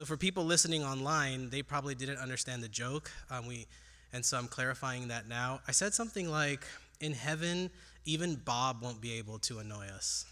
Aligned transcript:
So 0.00 0.06
for 0.06 0.16
people 0.16 0.46
listening 0.46 0.82
online, 0.82 1.50
they 1.50 1.62
probably 1.62 1.94
didn't 1.94 2.16
understand 2.16 2.62
the 2.62 2.68
joke. 2.68 3.10
Um, 3.30 3.46
we, 3.46 3.66
and 4.14 4.24
so 4.24 4.38
I'm 4.38 4.48
clarifying 4.48 5.08
that 5.08 5.28
now. 5.28 5.60
I 5.68 5.72
said 5.72 5.92
something 5.92 6.30
like, 6.30 6.64
"In 7.00 7.12
heaven, 7.12 7.68
even 8.06 8.36
Bob 8.36 8.80
won't 8.80 9.02
be 9.02 9.12
able 9.18 9.38
to 9.40 9.58
annoy 9.58 9.88
us." 9.88 10.24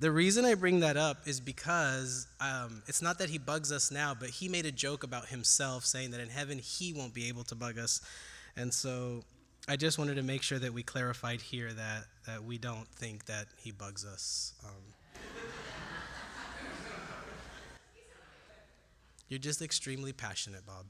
The 0.00 0.10
reason 0.10 0.44
I 0.44 0.54
bring 0.54 0.80
that 0.80 0.98
up 0.98 1.28
is 1.28 1.40
because 1.40 2.26
um, 2.40 2.82
it's 2.88 3.00
not 3.00 3.18
that 3.20 3.30
he 3.30 3.38
bugs 3.38 3.72
us 3.72 3.90
now, 3.90 4.14
but 4.18 4.28
he 4.28 4.48
made 4.48 4.66
a 4.66 4.72
joke 4.72 5.02
about 5.02 5.28
himself 5.28 5.86
saying 5.86 6.10
that 6.10 6.20
in 6.20 6.28
heaven 6.28 6.58
he 6.58 6.92
won't 6.92 7.14
be 7.14 7.28
able 7.28 7.44
to 7.44 7.54
bug 7.54 7.78
us. 7.78 8.02
And 8.56 8.74
so 8.74 9.22
I 9.68 9.76
just 9.76 9.98
wanted 9.98 10.16
to 10.16 10.22
make 10.22 10.42
sure 10.42 10.58
that 10.58 10.72
we 10.72 10.82
clarified 10.82 11.40
here 11.40 11.72
that, 11.72 12.04
that 12.26 12.42
we 12.42 12.58
don't 12.58 12.88
think 12.88 13.26
that 13.26 13.46
he 13.56 13.70
bugs 13.70 14.04
us. 14.04 14.54
Um, 14.64 15.22
you're 19.28 19.38
just 19.38 19.62
extremely 19.62 20.12
passionate, 20.12 20.66
Bob. 20.66 20.86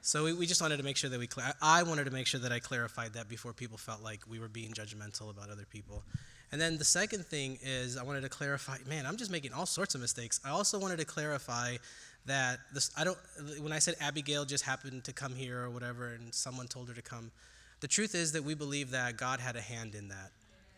So 0.00 0.24
we, 0.24 0.32
we 0.32 0.46
just 0.46 0.62
wanted 0.62 0.76
to 0.76 0.84
make 0.84 0.96
sure 0.96 1.10
that 1.10 1.18
we, 1.18 1.26
cl- 1.26 1.52
I 1.60 1.82
wanted 1.82 2.04
to 2.04 2.12
make 2.12 2.28
sure 2.28 2.38
that 2.40 2.52
I 2.52 2.60
clarified 2.60 3.14
that 3.14 3.28
before 3.28 3.52
people 3.52 3.76
felt 3.76 4.02
like 4.02 4.20
we 4.28 4.38
were 4.38 4.48
being 4.48 4.72
judgmental 4.72 5.30
about 5.30 5.50
other 5.50 5.66
people. 5.68 6.04
And 6.52 6.60
then 6.60 6.78
the 6.78 6.84
second 6.84 7.26
thing 7.26 7.58
is 7.62 7.96
I 7.96 8.04
wanted 8.04 8.22
to 8.22 8.28
clarify, 8.28 8.78
man, 8.88 9.06
I'm 9.06 9.16
just 9.16 9.30
making 9.30 9.52
all 9.52 9.66
sorts 9.66 9.96
of 9.96 10.00
mistakes. 10.00 10.40
I 10.44 10.50
also 10.50 10.78
wanted 10.78 10.98
to 11.00 11.04
clarify 11.04 11.76
that 12.26 12.58
this 12.72 12.90
I 12.96 13.04
don't 13.04 13.18
when 13.60 13.72
I 13.72 13.78
said 13.78 13.94
Abigail 14.00 14.44
just 14.44 14.64
happened 14.64 15.04
to 15.04 15.12
come 15.12 15.34
here 15.34 15.62
or 15.62 15.70
whatever 15.70 16.08
and 16.08 16.32
someone 16.34 16.68
told 16.68 16.88
her 16.88 16.94
to 16.94 17.02
come, 17.02 17.30
the 17.80 17.88
truth 17.88 18.14
is 18.14 18.32
that 18.32 18.44
we 18.44 18.54
believe 18.54 18.90
that 18.90 19.16
God 19.16 19.40
had 19.40 19.56
a 19.56 19.60
hand 19.60 19.94
in 19.94 20.08
that. 20.08 20.30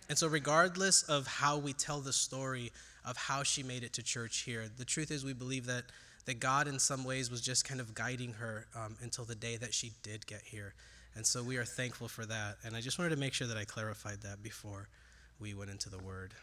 And 0.09 0.19
so 0.19 0.27
regardless 0.27 1.03
of 1.05 1.27
how 1.27 1.57
we 1.59 1.73
tell 1.73 2.01
the 2.01 2.13
story 2.13 2.73
of 3.05 3.17
how 3.17 3.43
she 3.43 3.63
made 3.63 3.85
it 3.85 3.93
to 3.95 4.03
church 4.03 4.39
here, 4.39 4.65
the 4.77 4.85
truth 4.85 5.11
is 5.11 5.25
we 5.25 5.33
believe 5.33 5.67
that 5.67 5.85
that 6.27 6.39
God 6.39 6.69
in 6.69 6.79
some 6.79 7.05
ways 7.05 7.31
was 7.31 7.41
just 7.41 7.65
kind 7.65 7.81
of 7.81 7.95
guiding 7.95 8.35
her 8.35 8.67
um, 8.77 8.97
until 9.03 9.25
the 9.25 9.35
day 9.35 9.57
that 9.57 9.73
she 9.73 9.93
did 10.03 10.27
get 10.27 10.43
here. 10.43 10.75
And 11.17 11.27
so 11.27 11.43
we 11.43 11.57
are 11.57 11.65
thankful 11.65 12.09
for 12.09 12.27
that. 12.27 12.59
And 12.63 12.77
I 12.77 12.81
just 12.81 12.99
wanted 12.99 13.11
to 13.11 13.17
make 13.17 13.33
sure 13.33 13.47
that 13.47 13.57
I 13.57 13.65
clarified 13.65 14.21
that 14.23 14.43
before 14.43 14.89
we 15.41 15.55
went 15.55 15.71
into 15.71 15.89
the 15.89 15.99
word. 15.99 16.35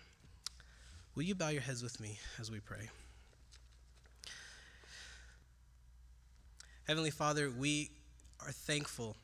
Will 1.16 1.24
you 1.24 1.36
bow 1.36 1.50
your 1.50 1.62
heads 1.62 1.84
with 1.84 2.00
me 2.00 2.18
as 2.40 2.52
we 2.52 2.60
pray? 2.60 2.90
Heavenly 6.88 7.12
Father, 7.12 7.50
we 7.50 7.92
are 8.46 8.52
thankful 8.52 9.16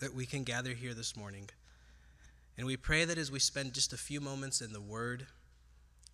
that 0.00 0.14
we 0.14 0.26
can 0.26 0.44
gather 0.44 0.72
here 0.72 0.94
this 0.94 1.16
morning. 1.16 1.48
And 2.56 2.66
we 2.66 2.76
pray 2.76 3.04
that 3.04 3.18
as 3.18 3.30
we 3.30 3.38
spend 3.38 3.72
just 3.72 3.92
a 3.92 3.96
few 3.96 4.20
moments 4.20 4.60
in 4.60 4.72
the 4.72 4.80
Word, 4.80 5.26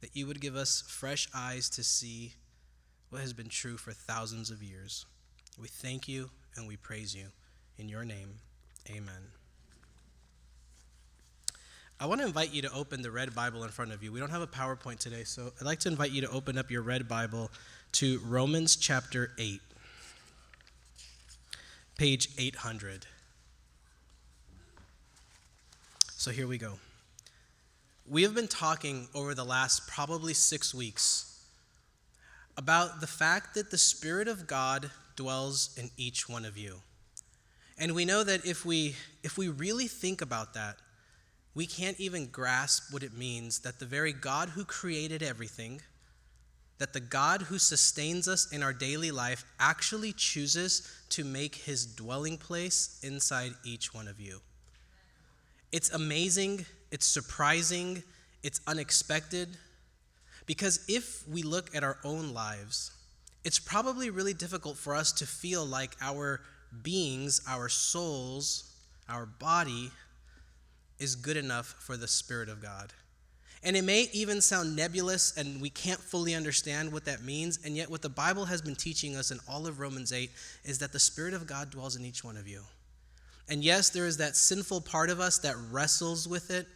that 0.01 0.15
you 0.15 0.27
would 0.27 0.41
give 0.41 0.57
us 0.57 0.83
fresh 0.87 1.29
eyes 1.35 1.71
to 1.71 1.83
see 1.83 2.35
what 3.09 3.23
has 3.23 3.33
been 3.33 3.49
true 3.49 3.77
for 3.77 3.93
thousands 3.93 4.51
of 4.51 4.63
years. 4.63 5.07
We 5.59 5.69
thank 5.69 6.09
you 6.09 6.31
and 6.57 6.69
we 6.69 6.77
praise 6.77 7.15
you. 7.15 7.27
In 7.79 7.89
your 7.89 8.05
name, 8.05 8.35
amen. 8.91 9.31
I 11.99 12.07
want 12.07 12.21
to 12.21 12.27
invite 12.27 12.53
you 12.53 12.61
to 12.63 12.73
open 12.73 13.03
the 13.03 13.11
red 13.11 13.35
Bible 13.35 13.65
in 13.65 13.71
front 13.71 13.93
of 13.93 14.03
you. 14.03 14.13
We 14.13 14.21
don't 14.21 14.31
have 14.31 14.43
a 14.43 14.47
PowerPoint 14.47 14.99
today, 14.99 15.25
so 15.25 15.53
I'd 15.59 15.65
like 15.65 15.79
to 15.81 15.89
invite 15.89 16.11
you 16.11 16.21
to 16.23 16.31
open 16.31 16.59
up 16.59 16.71
your 16.71 16.83
red 16.83 17.09
Bible 17.09 17.51
to 17.93 18.21
Romans 18.27 18.77
chapter 18.77 19.31
8, 19.39 19.61
page 21.97 22.29
800. 22.37 23.07
So 26.25 26.31
here 26.31 26.47
we 26.47 26.57
go. 26.57 26.79
We 28.09 28.23
have 28.23 28.35
been 28.35 28.49
talking 28.49 29.09
over 29.15 29.35
the 29.35 29.45
last 29.45 29.87
probably 29.87 30.33
six 30.33 30.75
weeks 30.75 31.45
about 32.57 33.03
the 33.03 33.07
fact 33.07 33.55
that 33.57 33.71
the 33.71 33.77
Spirit 33.77 34.27
of 34.27 34.47
God 34.47 34.91
dwells 35.17 35.77
in 35.77 35.91
each 35.99 36.27
one 36.27 36.47
of 36.47 36.57
you. 36.57 36.77
And 37.77 37.95
we 37.95 38.07
know 38.07 38.25
that 38.25 38.47
if 38.47 38.65
we, 38.65 38.97
if 39.23 39.37
we 39.37 39.51
really 39.51 39.87
think 39.87 40.23
about 40.23 40.55
that, 40.55 40.77
we 41.55 41.67
can't 41.67 42.01
even 42.01 42.29
grasp 42.29 42.91
what 42.91 43.03
it 43.03 43.13
means 43.13 43.59
that 43.59 43.79
the 43.79 43.85
very 43.85 44.15
God 44.15 44.49
who 44.49 44.65
created 44.65 45.23
everything, 45.23 45.83
that 46.79 46.95
the 46.95 47.01
God 47.01 47.43
who 47.43 47.59
sustains 47.59 48.29
us 48.29 48.51
in 48.51 48.63
our 48.63 48.73
daily 48.73 49.11
life 49.11 49.45
actually 49.61 50.15
chooses 50.15 50.91
to 51.11 51.23
make 51.23 51.55
his 51.55 51.85
dwelling 51.85 52.39
place 52.39 52.99
inside 53.03 53.53
each 53.63 53.93
one 53.93 54.09
of 54.09 54.19
you. 54.19 54.41
It's 55.75 55.91
amazing, 55.91 56.67
it's 56.93 57.05
surprising, 57.05 58.05
it's 58.45 58.61
unexpected, 58.65 59.49
because 60.47 60.85
if 60.87 61.27
we 61.27 61.43
look 61.43 61.75
at 61.75 61.83
our 61.83 61.99
own 62.05 62.33
lives, 62.33 62.93
it's 63.43 63.59
probably 63.59 64.09
really 64.09 64.35
difficult 64.35 64.77
for 64.77 64.95
us 64.95 65.11
to 65.15 65.27
feel 65.27 65.67
like 65.67 65.97
our 66.01 66.41
beings, 66.85 67.41
our 67.49 67.69
souls, 67.69 68.73
our 69.09 69.27
body, 69.27 69.91
is 71.01 71.17
good 71.17 71.37
enough 71.37 71.75
for 71.81 71.97
the 71.97 72.07
Spirit 72.07 72.49
of 72.49 72.63
God. 72.63 72.93
And 73.65 73.77
it 73.77 73.83
may 73.83 74.09
even 74.13 74.41
sound 74.41 74.77
nebulous 74.77 75.37
and 75.37 75.61
we 75.61 75.71
can't 75.71 75.99
fully 75.99 76.37
understand 76.37 76.93
what 76.93 77.05
that 77.07 77.25
means. 77.25 77.59
And 77.65 77.77
yet, 77.77 77.91
what 77.91 78.01
the 78.01 78.09
Bible 78.09 78.45
has 78.45 78.63
been 78.63 78.77
teaching 78.77 79.17
us 79.17 79.33
in 79.33 79.41
all 79.49 79.67
of 79.67 79.81
Romans 79.81 80.13
8 80.13 80.31
is 80.63 80.79
that 80.79 80.93
the 80.93 81.01
Spirit 81.01 81.35
of 81.35 81.49
God 81.49 81.71
dwells 81.71 81.97
in 81.97 82.05
each 82.05 82.23
one 82.23 82.37
of 82.37 82.47
you. 82.47 82.61
And 83.49 83.63
yes, 83.63 83.91
there 83.91 84.07
is 84.07 84.17
that 84.19 84.37
sinful 84.37 84.83
part 84.83 85.11
of 85.11 85.21
us 85.21 85.39
that 85.39 85.57
wrestles 85.71 86.27
with 86.27 86.51
it. 86.51 86.67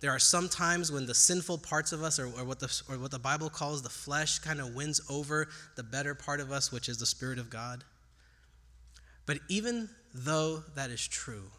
There 0.00 0.10
are 0.10 0.18
some 0.18 0.48
times 0.48 0.92
when 0.92 1.06
the 1.06 1.14
sinful 1.14 1.58
parts 1.58 1.92
of 1.92 2.02
us, 2.02 2.18
or, 2.18 2.26
or, 2.26 2.44
what, 2.44 2.60
the, 2.60 2.82
or 2.88 2.98
what 2.98 3.10
the 3.10 3.18
Bible 3.18 3.48
calls 3.48 3.82
the 3.82 3.88
flesh, 3.88 4.38
kind 4.40 4.60
of 4.60 4.74
wins 4.74 5.00
over 5.08 5.48
the 5.76 5.82
better 5.82 6.14
part 6.14 6.40
of 6.40 6.52
us, 6.52 6.70
which 6.70 6.88
is 6.88 6.98
the 6.98 7.06
Spirit 7.06 7.38
of 7.38 7.48
God. 7.48 7.84
But 9.24 9.38
even 9.48 9.88
though 10.14 10.62
that 10.74 10.90
is 10.90 11.06
true, 11.06 11.50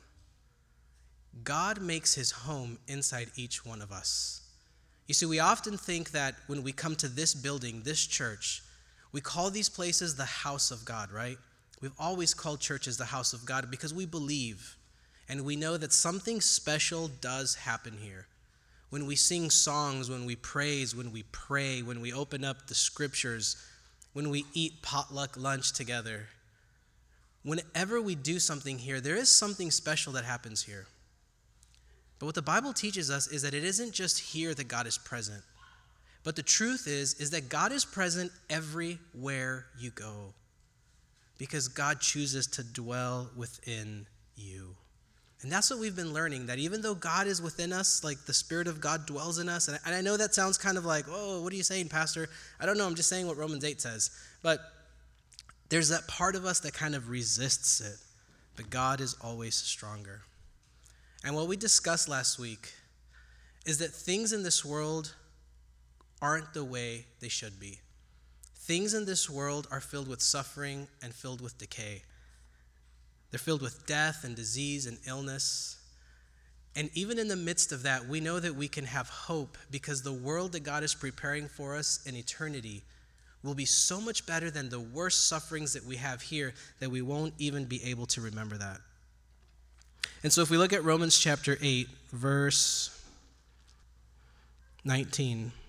God 1.44 1.82
makes 1.82 2.16
his 2.16 2.32
home 2.32 2.78
inside 2.88 3.32
each 3.36 3.66
one 3.66 3.82
of 3.82 3.92
us. 3.92 4.42
You 5.08 5.14
see, 5.14 5.26
we 5.26 5.40
often 5.40 5.78
think 5.78 6.12
that 6.12 6.36
when 6.48 6.64
we 6.64 6.72
come 6.72 6.96
to 6.98 7.08
this 7.08 7.34
building, 7.34 7.82
this 7.84 8.06
church, 8.06 8.62
we 9.12 9.22
call 9.22 9.50
these 9.50 9.70
places 9.70 10.16
the 10.16 10.26
house 10.26 10.70
of 10.72 10.84
God, 10.84 11.12
right? 11.12 11.38
We've 11.82 11.94
always 12.00 12.34
called 12.34 12.60
churches 12.60 12.98
the 12.98 13.06
house 13.06 13.34
of 13.34 13.46
God 13.46 13.70
because 13.70 13.94
we 13.94 14.06
believe 14.06 14.78
and 15.30 15.46
we 15.46 15.56
know 15.56 15.78
that 15.78 15.94
something 15.94 16.42
special 16.42 17.08
does 17.08 17.56
happen 17.56 17.98
here. 18.00 18.28
When 18.90 19.06
we 19.06 19.16
sing 19.16 19.50
songs, 19.50 20.10
when 20.10 20.26
we 20.26 20.36
praise, 20.36 20.96
when 20.96 21.12
we 21.12 21.24
pray, 21.32 21.82
when 21.82 22.00
we 22.00 22.14
open 22.14 22.46
up 22.46 22.68
the 22.68 22.76
scriptures, 22.76 23.58
when 24.14 24.30
we 24.30 24.46
eat 24.54 24.82
potluck 24.82 25.36
lunch 25.36 25.74
together, 25.74 26.28
whenever 27.44 28.02
we 28.02 28.16
do 28.16 28.40
something 28.40 28.80
here, 28.80 29.02
there 29.02 29.16
is 29.16 29.30
something 29.30 29.70
special 29.70 30.14
that 30.14 30.24
happens 30.24 30.64
here. 30.64 30.86
But 32.20 32.28
what 32.28 32.36
the 32.36 32.42
Bible 32.42 32.74
teaches 32.74 33.12
us 33.12 33.28
is 33.28 33.42
that 33.42 33.54
it 33.54 33.64
isn't 33.64 33.92
just 33.92 34.20
here 34.20 34.54
that 34.54 34.68
God 34.68 34.88
is 34.88 34.98
present. 34.98 35.44
But 36.24 36.36
the 36.36 36.44
truth 36.44 36.88
is 36.88 37.14
is 37.16 37.30
that 37.32 37.50
God 37.50 37.72
is 37.72 37.86
present 37.86 38.32
everywhere 38.50 39.66
you 39.78 39.92
go. 39.92 40.34
Because 41.38 41.68
God 41.68 42.00
chooses 42.00 42.48
to 42.48 42.64
dwell 42.64 43.30
within 43.36 44.08
you. 44.36 44.76
And 45.42 45.52
that's 45.52 45.70
what 45.70 45.80
we've 45.80 45.96
been 45.96 46.14
learning 46.14 46.48
that 46.48 46.58
even 46.58 46.82
though 46.82 46.96
God 46.96 47.28
is 47.28 47.42
within 47.42 47.72
us, 47.72 48.04
like 48.04 48.26
the 48.26 48.34
Spirit 48.34 48.68
of 48.68 48.82
God 48.82 49.06
dwells 49.06 49.38
in 49.38 49.48
us, 49.48 49.68
and 49.68 49.80
I 49.86 50.02
know 50.02 50.18
that 50.18 50.34
sounds 50.34 50.58
kind 50.58 50.78
of 50.78 50.86
like, 50.86 51.06
oh, 51.08 51.42
what 51.44 51.54
are 51.54 51.56
you 51.56 51.64
saying, 51.64 51.90
Pastor? 51.90 52.28
I 52.60 52.66
don't 52.66 52.78
know, 52.78 52.88
I'm 52.88 52.96
just 52.96 53.10
saying 53.10 53.28
what 53.28 53.38
Romans 53.38 53.64
8 53.64 53.80
says. 53.80 54.10
But 54.42 54.60
there's 55.70 55.90
that 55.90 56.08
part 56.08 56.36
of 56.36 56.46
us 56.46 56.60
that 56.62 56.74
kind 56.74 56.96
of 56.96 57.10
resists 57.10 57.82
it. 57.82 57.98
But 58.56 58.72
God 58.72 59.00
is 59.00 59.16
always 59.22 59.54
stronger. 59.54 60.22
And 61.24 61.36
what 61.36 61.48
we 61.48 61.56
discussed 61.56 62.10
last 62.10 62.40
week 62.40 62.74
is 63.66 63.78
that 63.78 63.92
things 63.92 64.34
in 64.34 64.42
this 64.42 64.66
world 64.66 65.14
aren't 66.20 66.54
the 66.54 66.64
way 66.64 67.06
they 67.20 67.28
should 67.28 67.60
be. 67.60 67.80
Things 68.68 68.94
in 68.94 69.06
this 69.06 69.30
world 69.30 69.66
are 69.72 69.80
filled 69.80 70.10
with 70.10 70.22
suffering 70.22 70.90
and 71.02 71.16
filled 71.16 71.40
with 71.40 71.58
decay. 71.58 72.02
They're 73.32 73.40
filled 73.40 73.62
with 73.62 73.88
death 73.88 74.26
and 74.26 74.36
disease 74.36 74.88
and 74.88 74.98
illness. 75.08 75.78
And 76.76 76.90
even 76.94 77.18
in 77.18 77.30
the 77.30 77.38
midst 77.38 77.72
of 77.72 77.84
that, 77.84 78.10
we 78.10 78.20
know 78.20 78.42
that 78.42 78.56
we 78.56 78.68
can 78.68 78.84
have 78.84 79.08
hope 79.08 79.58
because 79.72 80.04
the 80.04 80.12
world 80.12 80.52
that 80.52 80.66
God 80.66 80.84
is 80.84 80.94
preparing 80.94 81.48
for 81.48 81.78
us 81.78 82.06
in 82.06 82.14
eternity 82.14 82.84
will 83.42 83.56
be 83.56 83.64
so 83.64 84.02
much 84.02 84.26
better 84.26 84.52
than 84.52 84.68
the 84.68 84.82
worst 84.82 85.30
sufferings 85.30 85.72
that 85.72 85.86
we 85.86 85.96
have 85.96 86.22
here 86.22 86.54
that 86.82 86.92
we 86.92 87.02
won't 87.02 87.34
even 87.38 87.64
be 87.64 87.82
able 87.86 88.06
to 88.08 88.20
remember 88.20 88.58
that. 88.58 88.82
And 90.24 90.34
so 90.34 90.42
if 90.42 90.50
we 90.50 90.58
look 90.58 90.74
at 90.74 90.84
Romans 90.84 91.18
chapter 91.18 91.58
8, 91.62 91.88
verse 92.12 93.02
19, 94.84 95.54
it 95.54 95.67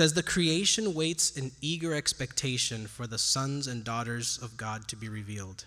says, 0.00 0.14
The 0.14 0.22
creation 0.22 0.94
waits 0.94 1.36
in 1.36 1.50
eager 1.60 1.94
expectation 1.94 2.86
for 2.86 3.06
the 3.06 3.18
sons 3.18 3.66
and 3.66 3.84
daughters 3.84 4.38
of 4.42 4.56
God 4.56 4.88
to 4.88 4.96
be 4.96 5.10
revealed. 5.10 5.66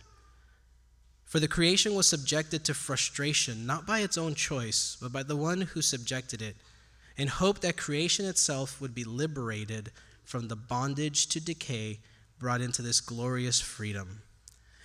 For 1.23 1.39
the 1.39 1.47
creation 1.47 1.93
was 1.93 2.07
subjected 2.07 2.65
to 2.65 2.73
frustration, 2.73 3.67
not 3.67 3.85
by 3.85 3.99
its 3.99 4.17
own 4.17 4.33
choice, 4.33 4.97
but 4.99 5.13
by 5.13 5.21
the 5.21 5.35
one 5.35 5.61
who 5.61 5.83
subjected 5.83 6.41
it, 6.41 6.55
in 7.15 7.27
hope 7.27 7.59
that 7.59 7.77
creation 7.77 8.25
itself 8.25 8.81
would 8.81 8.95
be 8.95 9.03
liberated 9.03 9.91
from 10.23 10.47
the 10.47 10.55
bondage 10.55 11.27
to 11.27 11.39
decay 11.39 11.99
brought 12.39 12.59
into 12.59 12.81
this 12.81 13.01
glorious 13.01 13.61
freedom. 13.61 14.23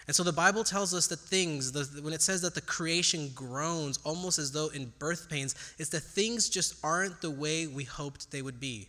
And 0.07 0.15
so 0.15 0.25
the 0.25 0.31
Bible 0.31 0.63
tells 0.63 0.93
us 0.93 1.07
that 1.07 1.21
things, 1.21 1.73
the, 1.73 2.03
when 2.03 2.13
it 2.13 2.21
says 2.21 2.43
that 2.43 2.55
the 2.55 2.61
creation 2.61 3.31
groans 3.35 3.99
almost 4.05 4.39
as 4.39 4.53
though 4.53 4.69
in 4.69 4.93
birth 4.99 5.31
pains, 5.31 5.55
it's 5.79 5.89
that 5.89 6.01
things 6.01 6.51
just 6.51 6.75
aren't 6.85 7.23
the 7.23 7.31
way 7.31 7.67
we 7.67 7.85
hoped 7.85 8.31
they 8.31 8.43
would 8.43 8.61
be. 8.61 8.89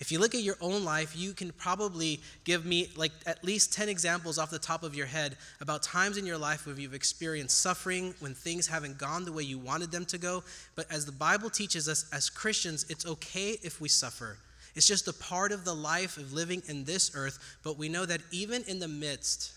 If 0.00 0.10
you 0.10 0.18
look 0.18 0.34
at 0.34 0.40
your 0.40 0.56
own 0.62 0.82
life, 0.82 1.14
you 1.14 1.34
can 1.34 1.52
probably 1.52 2.20
give 2.44 2.64
me 2.64 2.88
like 2.96 3.12
at 3.26 3.44
least 3.44 3.74
10 3.74 3.90
examples 3.90 4.38
off 4.38 4.50
the 4.50 4.58
top 4.58 4.82
of 4.82 4.94
your 4.94 5.06
head 5.06 5.36
about 5.60 5.82
times 5.82 6.16
in 6.16 6.24
your 6.24 6.38
life 6.38 6.66
where 6.66 6.74
you've 6.74 6.94
experienced 6.94 7.60
suffering, 7.60 8.14
when 8.20 8.32
things 8.32 8.66
haven't 8.66 8.96
gone 8.96 9.26
the 9.26 9.32
way 9.32 9.42
you 9.42 9.58
wanted 9.58 9.90
them 9.92 10.06
to 10.06 10.16
go. 10.16 10.42
But 10.74 10.90
as 10.90 11.04
the 11.04 11.12
Bible 11.12 11.50
teaches 11.50 11.86
us 11.86 12.06
as 12.14 12.30
Christians, 12.30 12.86
it's 12.88 13.06
okay 13.06 13.58
if 13.62 13.78
we 13.78 13.90
suffer. 13.90 14.38
It's 14.74 14.86
just 14.86 15.06
a 15.06 15.12
part 15.12 15.52
of 15.52 15.66
the 15.66 15.74
life 15.74 16.16
of 16.16 16.32
living 16.32 16.62
in 16.66 16.84
this 16.84 17.12
earth, 17.14 17.58
but 17.62 17.76
we 17.76 17.90
know 17.90 18.06
that 18.06 18.22
even 18.30 18.64
in 18.66 18.78
the 18.78 18.88
midst 18.88 19.52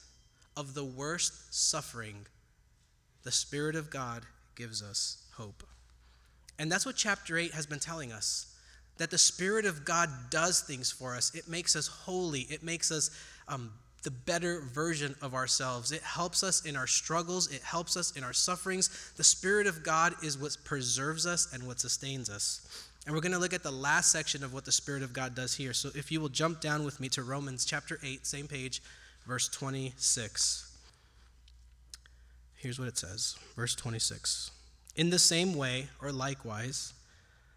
of 0.57 0.73
the 0.73 0.83
worst 0.83 1.53
suffering, 1.53 2.25
the 3.23 3.31
Spirit 3.31 3.75
of 3.75 3.89
God 3.89 4.23
gives 4.55 4.83
us 4.83 5.23
hope. 5.35 5.63
And 6.59 6.69
that's 6.69 6.85
what 6.85 6.97
chapter 6.97 7.37
8 7.37 7.53
has 7.53 7.65
been 7.65 7.79
telling 7.79 8.11
us 8.11 8.52
that 8.97 9.11
the 9.11 9.17
Spirit 9.17 9.65
of 9.65 9.85
God 9.85 10.09
does 10.29 10.61
things 10.61 10.91
for 10.91 11.15
us. 11.15 11.33
It 11.35 11.47
makes 11.47 11.75
us 11.75 11.87
holy, 11.87 12.41
it 12.41 12.63
makes 12.63 12.91
us 12.91 13.11
um, 13.47 13.71
the 14.03 14.11
better 14.11 14.61
version 14.73 15.15
of 15.21 15.33
ourselves. 15.33 15.91
It 15.91 16.01
helps 16.01 16.43
us 16.43 16.65
in 16.65 16.75
our 16.75 16.87
struggles, 16.87 17.51
it 17.51 17.61
helps 17.61 17.97
us 17.97 18.15
in 18.15 18.23
our 18.23 18.33
sufferings. 18.33 19.13
The 19.17 19.23
Spirit 19.23 19.67
of 19.67 19.83
God 19.83 20.13
is 20.21 20.37
what 20.37 20.57
preserves 20.63 21.25
us 21.25 21.53
and 21.53 21.65
what 21.65 21.79
sustains 21.79 22.29
us. 22.29 22.89
And 23.05 23.13
we're 23.13 23.21
going 23.21 23.33
to 23.33 23.39
look 23.39 23.53
at 23.53 23.63
the 23.63 23.71
last 23.71 24.11
section 24.11 24.43
of 24.43 24.53
what 24.53 24.65
the 24.65 24.71
Spirit 24.71 25.03
of 25.03 25.11
God 25.11 25.35
does 25.35 25.55
here. 25.55 25.73
So 25.73 25.89
if 25.95 26.11
you 26.11 26.21
will 26.21 26.29
jump 26.29 26.61
down 26.61 26.85
with 26.85 26.99
me 26.99 27.09
to 27.09 27.23
Romans 27.23 27.65
chapter 27.65 27.99
8, 28.01 28.25
same 28.25 28.47
page, 28.47 28.81
verse 29.25 29.49
26. 29.49 30.69
Here's 32.55 32.79
what 32.79 32.87
it 32.87 32.97
says, 32.97 33.35
verse 33.57 33.75
26. 33.75 34.51
In 34.95 35.09
the 35.09 35.19
same 35.19 35.53
way, 35.53 35.87
or 36.01 36.13
likewise, 36.13 36.93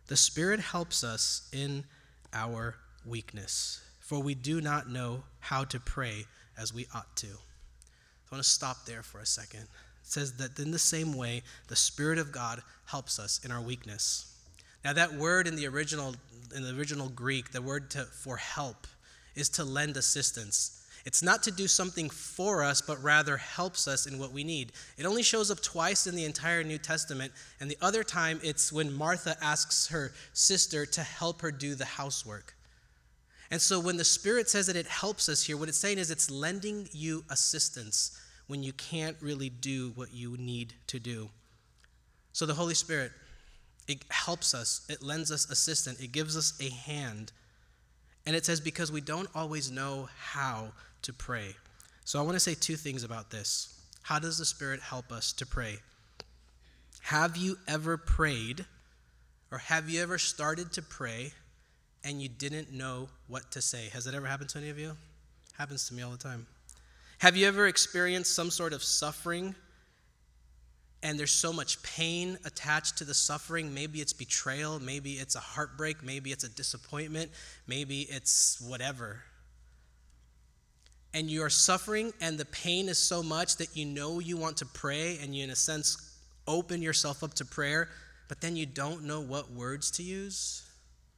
the 0.09 0.17
Spirit 0.17 0.61
helps 0.61 1.03
us 1.03 1.49
in 1.53 1.85
our 2.33 2.77
weakness, 3.05 3.81
for 4.01 4.21
we 4.21 4.35
do 4.35 4.61
not 4.61 4.89
know 4.89 5.25
how 5.41 5.65
to 5.65 5.81
pray 5.81 6.25
as 6.57 6.73
we 6.73 6.87
ought 6.95 7.15
to. 7.17 7.27
I 7.27 8.35
want 8.35 8.45
to 8.45 8.49
stop 8.49 8.85
there 8.87 9.03
for 9.03 9.21
a 9.21 9.27
second. 9.27 9.63
It 9.63 9.69
says 10.03 10.35
that 10.35 10.59
in 10.59 10.71
the 10.71 10.79
same 10.79 11.13
way, 11.13 11.43
the 11.69 11.77
Spirit 11.77 12.19
of 12.19 12.33
God 12.33 12.63
helps 12.87 13.19
us 13.19 13.41
in 13.45 13.51
our 13.51 13.61
weakness. 13.61 14.33
Now, 14.85 14.93
that 14.93 15.15
word 15.15 15.49
in 15.49 15.57
the 15.57 15.67
original, 15.67 16.15
in 16.55 16.63
the 16.63 16.77
original 16.77 17.09
Greek, 17.09 17.51
the 17.51 17.63
word 17.63 17.91
to, 17.91 18.05
for 18.05 18.37
help, 18.37 18.87
is 19.35 19.49
to 19.51 19.65
lend 19.65 19.97
assistance. 19.97 20.86
It's 21.07 21.23
not 21.23 21.45
to 21.45 21.53
do 21.53 21.69
something 21.69 22.11
for 22.11 22.65
us, 22.65 22.83
but 22.83 23.01
rather 23.01 23.37
helps 23.37 23.87
us 23.87 24.07
in 24.07 24.19
what 24.19 24.33
we 24.33 24.43
need. 24.43 24.73
It 24.99 25.07
only 25.07 25.23
shows 25.23 25.53
up 25.53 25.63
twice 25.63 26.09
in 26.09 26.17
the 26.17 26.25
entire 26.25 26.65
New 26.65 26.79
Testament, 26.79 27.33
and 27.61 27.71
the 27.71 27.79
other 27.81 28.03
time 28.03 28.41
it's 28.43 28.73
when 28.73 28.93
Martha 28.93 29.37
asks 29.41 29.87
her 29.87 30.13
sister 30.33 30.85
to 30.85 31.03
help 31.03 31.43
her 31.43 31.53
do 31.53 31.77
the 31.77 31.85
housework. 31.85 32.55
And 33.53 33.63
so 33.63 33.79
when 33.79 33.97
the 33.97 34.05
Spirit 34.05 34.51
says 34.51 34.67
that 34.67 34.75
it 34.75 34.89
helps 34.89 35.29
us 35.29 35.45
here, 35.45 35.57
what 35.57 35.69
it's 35.69 35.79
saying 35.79 35.99
is 35.99 36.11
it's 36.11 36.29
lending 36.29 36.89
you 36.91 37.25
assistance 37.31 38.21
when 38.49 38.65
you 38.65 38.73
can't 38.73 39.17
really 39.21 39.49
do 39.49 39.93
what 39.95 40.13
you 40.13 40.37
need 40.37 40.75
to 40.89 40.99
do. 40.99 41.31
So 42.33 42.47
the 42.47 42.55
Holy 42.55 42.75
Spirit, 42.75 43.13
it 43.87 43.99
helps 44.09 44.55
us, 44.55 44.85
it 44.89 45.05
lends 45.05 45.31
us 45.31 45.49
assistance, 45.51 46.01
it 46.01 46.11
gives 46.11 46.37
us 46.37 46.61
a 46.61 46.69
hand. 46.69 47.31
And 48.27 48.35
it 48.35 48.45
says 48.45 48.61
because 48.61 48.91
we 48.91 49.01
don't 49.01 49.29
always 49.37 49.71
know 49.71 50.09
how 50.19 50.73
to 51.07 51.13
pray. 51.13 51.55
So 52.05 52.19
I 52.19 52.23
want 52.23 52.35
to 52.35 52.41
say 52.41 52.55
two 52.55 52.77
things 52.77 53.03
about 53.05 53.31
this. 53.31 53.81
How 54.03 54.19
does 54.19 54.39
the 54.39 54.45
Spirit 54.45 54.81
help 54.81 55.11
us 55.11 55.33
to 55.35 55.47
pray? 55.47 55.79
Have 57.03 57.37
you 57.37 57.57
ever 57.67 57.97
prayed, 57.97 58.65
or 59.51 59.59
have 59.59 59.89
you 59.89 60.03
ever 60.03 60.19
started 60.19 60.73
to 60.73 60.83
pray 60.83 61.33
and 62.05 62.21
you 62.21 62.29
didn't 62.29 62.73
know 62.73 63.09
what 63.29 63.51
to 63.53 63.63
say? 63.63 63.89
Has 63.93 64.05
that 64.05 64.15
ever 64.15 64.27
happened 64.27 64.51
to 64.51 64.59
any 64.59 64.71
of 64.71 64.79
you? 64.79 64.97
Happens 65.57 65.89
to 65.89 65.95
me 65.95 66.03
all 66.03 66.11
the 66.11 66.17
time. 66.17 66.47
Have 67.19 67.37
you 67.37 67.47
ever 67.47 67.67
experienced 67.67 68.35
some 68.35 68.51
sort 68.51 68.73
of 68.73 68.83
suffering 68.83 69.55
and 71.03 71.19
there's 71.19 71.31
so 71.31 71.53
much 71.53 71.83
pain 71.83 72.39
attached 72.45 72.99
to 72.99 73.05
the 73.05 73.15
suffering? 73.15 73.73
Maybe 73.73 74.01
it's 74.01 74.13
betrayal, 74.13 74.81
maybe 74.81 75.13
it's 75.13 75.37
a 75.37 75.41
heartbreak, 75.41 76.03
maybe 76.03 76.33
it's 76.33 76.45
a 76.45 76.49
disappointment, 76.49 77.31
maybe 77.67 78.03
it's 78.03 78.61
whatever 78.61 79.23
and 81.15 81.31
you 81.31 81.43
are 81.43 81.51
suffering 81.51 82.13
and 82.21 82.39
the 82.39 82.45
pain 82.45 82.89
is 82.89 82.99
so 82.99 83.23
much 83.23 83.57
that 83.57 83.77
you 83.77 83.85
know 83.85 84.19
you 84.19 84.37
want 84.37 84.59
to 84.59 84.67
pray 84.67 85.19
and 85.23 85.35
you, 85.35 85.45
in 85.45 85.51
a 85.51 85.57
sense, 85.57 86.19
open 86.47 86.83
yourself 86.83 87.23
up 87.23 87.35
to 87.35 87.45
prayer, 87.45 87.89
but 88.29 88.41
then 88.41 88.57
you 88.57 88.67
don't 88.67 89.05
know 89.05 89.21
what 89.21 89.51
words 89.51 89.91
to 89.93 90.03
use? 90.03 90.65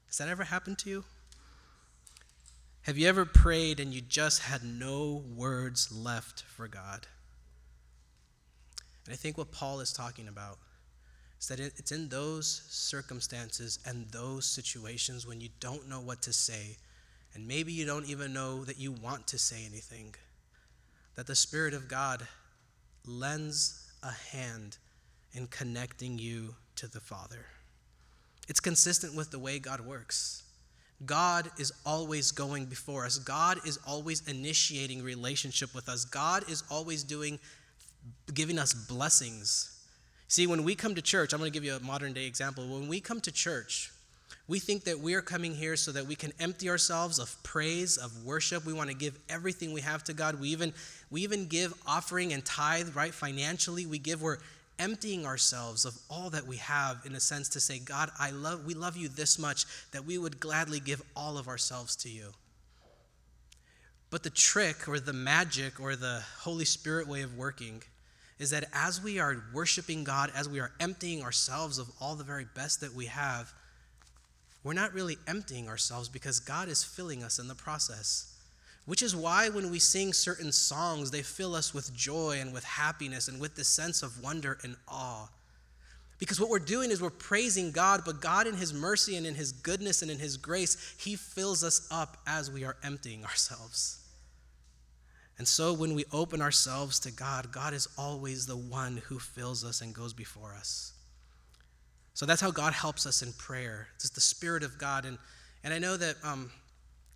Has 0.06 0.19
that 0.19 0.29
ever 0.29 0.44
happened 0.44 0.79
to 0.79 0.90
you? 0.90 1.05
Have 2.82 2.96
you 2.96 3.08
ever 3.08 3.25
prayed 3.25 3.81
and 3.81 3.93
you 3.93 4.00
just 4.00 4.43
had 4.43 4.64
no 4.64 5.23
words 5.37 5.93
left 5.93 6.43
for 6.43 6.69
God? 6.69 7.06
And 9.05 9.12
I 9.12 9.17
think 9.17 9.37
what 9.37 9.52
Paul 9.52 9.81
is 9.81 9.93
talking 9.93 10.29
about 10.29 10.58
is 11.40 11.49
that 11.49 11.61
it's 11.61 11.93
in 11.93 12.08
those 12.08 12.62
circumstances 12.69 13.79
and 13.87 14.06
those 14.11 14.46
situations 14.46 15.26
when 15.26 15.40
you 15.40 15.49
don't 15.61 15.88
know 15.88 16.00
what 16.00 16.23
to 16.23 16.32
say 16.32 16.76
and 17.34 17.46
maybe 17.46 17.72
you 17.72 17.86
don't 17.86 18.08
even 18.08 18.32
know 18.32 18.64
that 18.64 18.78
you 18.78 18.92
want 18.92 19.26
to 19.28 19.38
say 19.38 19.64
anything, 19.69 20.14
that 21.14 21.26
the 21.26 21.34
Spirit 21.34 21.75
of 21.75 21.88
God 21.88 22.26
lends 23.06 23.92
a 24.02 24.12
hand 24.12 24.78
in 25.32 25.46
connecting 25.46 26.19
you 26.19 26.54
to 26.76 26.86
the 26.86 27.00
Father. 27.00 27.46
It's 28.48 28.60
consistent 28.60 29.14
with 29.14 29.30
the 29.30 29.38
way 29.38 29.58
God 29.58 29.80
works. 29.80 30.44
God 31.04 31.50
is 31.58 31.72
always 31.86 32.32
going 32.32 32.66
before 32.66 33.04
us. 33.04 33.19
God 33.19 33.58
is 33.66 33.78
always 33.86 34.26
initiating 34.26 35.02
relationship 35.02 35.75
with 35.75 35.88
us. 35.88 36.04
God 36.04 36.48
is 36.50 36.64
always 36.70 37.04
doing 37.04 37.38
giving 38.34 38.58
us 38.58 38.75
blessings. 38.75 39.75
See, 40.28 40.46
when 40.46 40.64
we 40.64 40.75
come 40.75 40.94
to 40.94 41.02
church, 41.02 41.32
I'm 41.32 41.38
going 41.38 41.52
to 41.52 41.56
give 41.56 41.64
you 41.64 41.75
a 41.75 41.80
modern 41.80 42.12
day 42.12 42.26
example. 42.26 42.66
When 42.68 42.88
we 42.88 43.00
come 43.00 43.20
to 43.20 43.32
church, 43.32 43.92
we 44.49 44.59
think 44.59 44.85
that 44.85 44.99
we 44.99 45.12
are 45.14 45.21
coming 45.21 45.55
here 45.55 45.76
so 45.76 45.93
that 45.93 46.07
we 46.07 46.14
can 46.14 46.33
empty 46.40 46.71
ourselves 46.71 47.19
of 47.19 47.40
praise, 47.43 47.99
of 47.99 48.25
worship. 48.25 48.64
We 48.64 48.73
want 48.73 48.88
to 48.88 48.97
give 48.97 49.19
everything 49.28 49.73
we 49.73 49.83
have 49.83 50.02
to 50.05 50.14
God. 50.14 50.40
We 50.40 50.49
even, 50.49 50.73
we 51.11 51.23
even 51.23 51.47
give 51.47 51.75
offering 51.87 52.33
and 52.33 52.43
tithe, 52.45 52.97
right? 52.97 53.12
Financially, 53.12 53.85
we 53.85 53.99
give. 53.99 54.23
We're 54.23 54.38
emptying 54.78 55.26
ourselves 55.26 55.85
of 55.85 55.99
all 56.09 56.31
that 56.31 56.47
we 56.47 56.57
have 56.57 57.02
in 57.05 57.14
a 57.14 57.21
sense 57.21 57.50
to 57.50 57.61
say, 57.61 57.78
God, 57.78 58.11
I 58.19 58.31
love, 58.31 58.64
we 58.64 58.75
love 58.75 58.97
you 58.97 59.09
this 59.09 59.38
much 59.38 59.67
that 59.93 60.07
we 60.07 60.17
would 60.17 60.40
gladly 60.40 60.81
give 60.81 61.02
all 61.14 61.37
of 61.37 61.49
ourselves 61.49 61.95
to 61.97 62.09
you. 62.09 62.31
But 64.11 64.23
the 64.23 64.31
trick 64.31 64.88
or 64.88 64.99
the 64.99 65.12
magic 65.12 65.78
or 65.78 65.95
the 65.95 66.23
Holy 66.38 66.64
Spirit 66.64 67.07
way 67.07 67.21
of 67.21 67.37
working 67.37 67.83
is 68.38 68.50
that 68.50 68.69
as 68.73 69.02
we 69.02 69.19
are 69.19 69.43
worshiping 69.52 70.05
God, 70.05 70.33
as 70.35 70.49
we 70.49 70.61
are 70.61 70.71
emptying 70.81 71.23
ourselves 71.23 71.78
of 71.78 71.90
all 72.00 72.14
the 72.14 72.25
very 72.25 72.47
best 72.55 72.81
that 72.81 72.95
we 72.95 73.07
have, 73.07 73.52
we're 74.68 74.75
not 74.75 74.92
really 74.92 75.16
emptying 75.26 75.66
ourselves 75.66 76.10
because 76.10 76.40
God 76.40 76.68
is 76.68 76.84
filling 76.84 77.22
us 77.22 77.38
in 77.38 77.48
the 77.48 77.54
process. 77.54 78.37
Which 78.84 79.02
is 79.02 79.16
why 79.16 79.48
when 79.48 79.70
we 79.70 79.78
sing 79.78 80.12
certain 80.12 80.52
songs, 80.52 81.10
they 81.10 81.22
fill 81.22 81.54
us 81.54 81.72
with 81.72 81.94
joy 81.94 82.37
and 82.38 82.52
with 82.52 82.64
happiness 82.64 83.28
and 83.28 83.40
with 83.40 83.56
this 83.56 83.66
sense 83.66 84.02
of 84.02 84.22
wonder 84.22 84.58
and 84.62 84.76
awe. 84.87 85.30
Because 86.18 86.38
what 86.38 86.50
we're 86.50 86.58
doing 86.58 86.90
is 86.90 87.00
we're 87.00 87.08
praising 87.08 87.70
God, 87.70 88.02
but 88.04 88.20
God, 88.20 88.46
in 88.46 88.56
His 88.56 88.75
mercy 88.75 89.16
and 89.16 89.26
in 89.26 89.37
His 89.37 89.52
goodness 89.52 90.02
and 90.02 90.10
in 90.10 90.18
His 90.18 90.37
grace, 90.37 90.94
He 90.98 91.16
fills 91.16 91.64
us 91.64 91.88
up 91.90 92.18
as 92.26 92.50
we 92.50 92.62
are 92.64 92.76
emptying 92.82 93.25
ourselves. 93.25 94.00
And 95.38 95.48
so 95.48 95.72
when 95.72 95.94
we 95.94 96.04
open 96.12 96.42
ourselves 96.42 96.98
to 97.00 97.10
God, 97.10 97.52
God 97.52 97.72
is 97.72 97.88
always 97.96 98.44
the 98.44 98.58
one 98.58 98.98
who 99.06 99.18
fills 99.18 99.64
us 99.64 99.80
and 99.80 99.94
goes 99.94 100.12
before 100.12 100.52
us. 100.52 100.92
So 102.18 102.26
that's 102.26 102.40
how 102.40 102.50
God 102.50 102.72
helps 102.72 103.06
us 103.06 103.22
in 103.22 103.32
prayer. 103.34 103.87
It's 103.94 104.10
the 104.10 104.20
Spirit 104.20 104.64
of 104.64 104.76
God. 104.76 105.04
And, 105.04 105.18
and 105.62 105.72
I 105.72 105.78
know 105.78 105.96
that 105.96 106.16
um, 106.25 106.50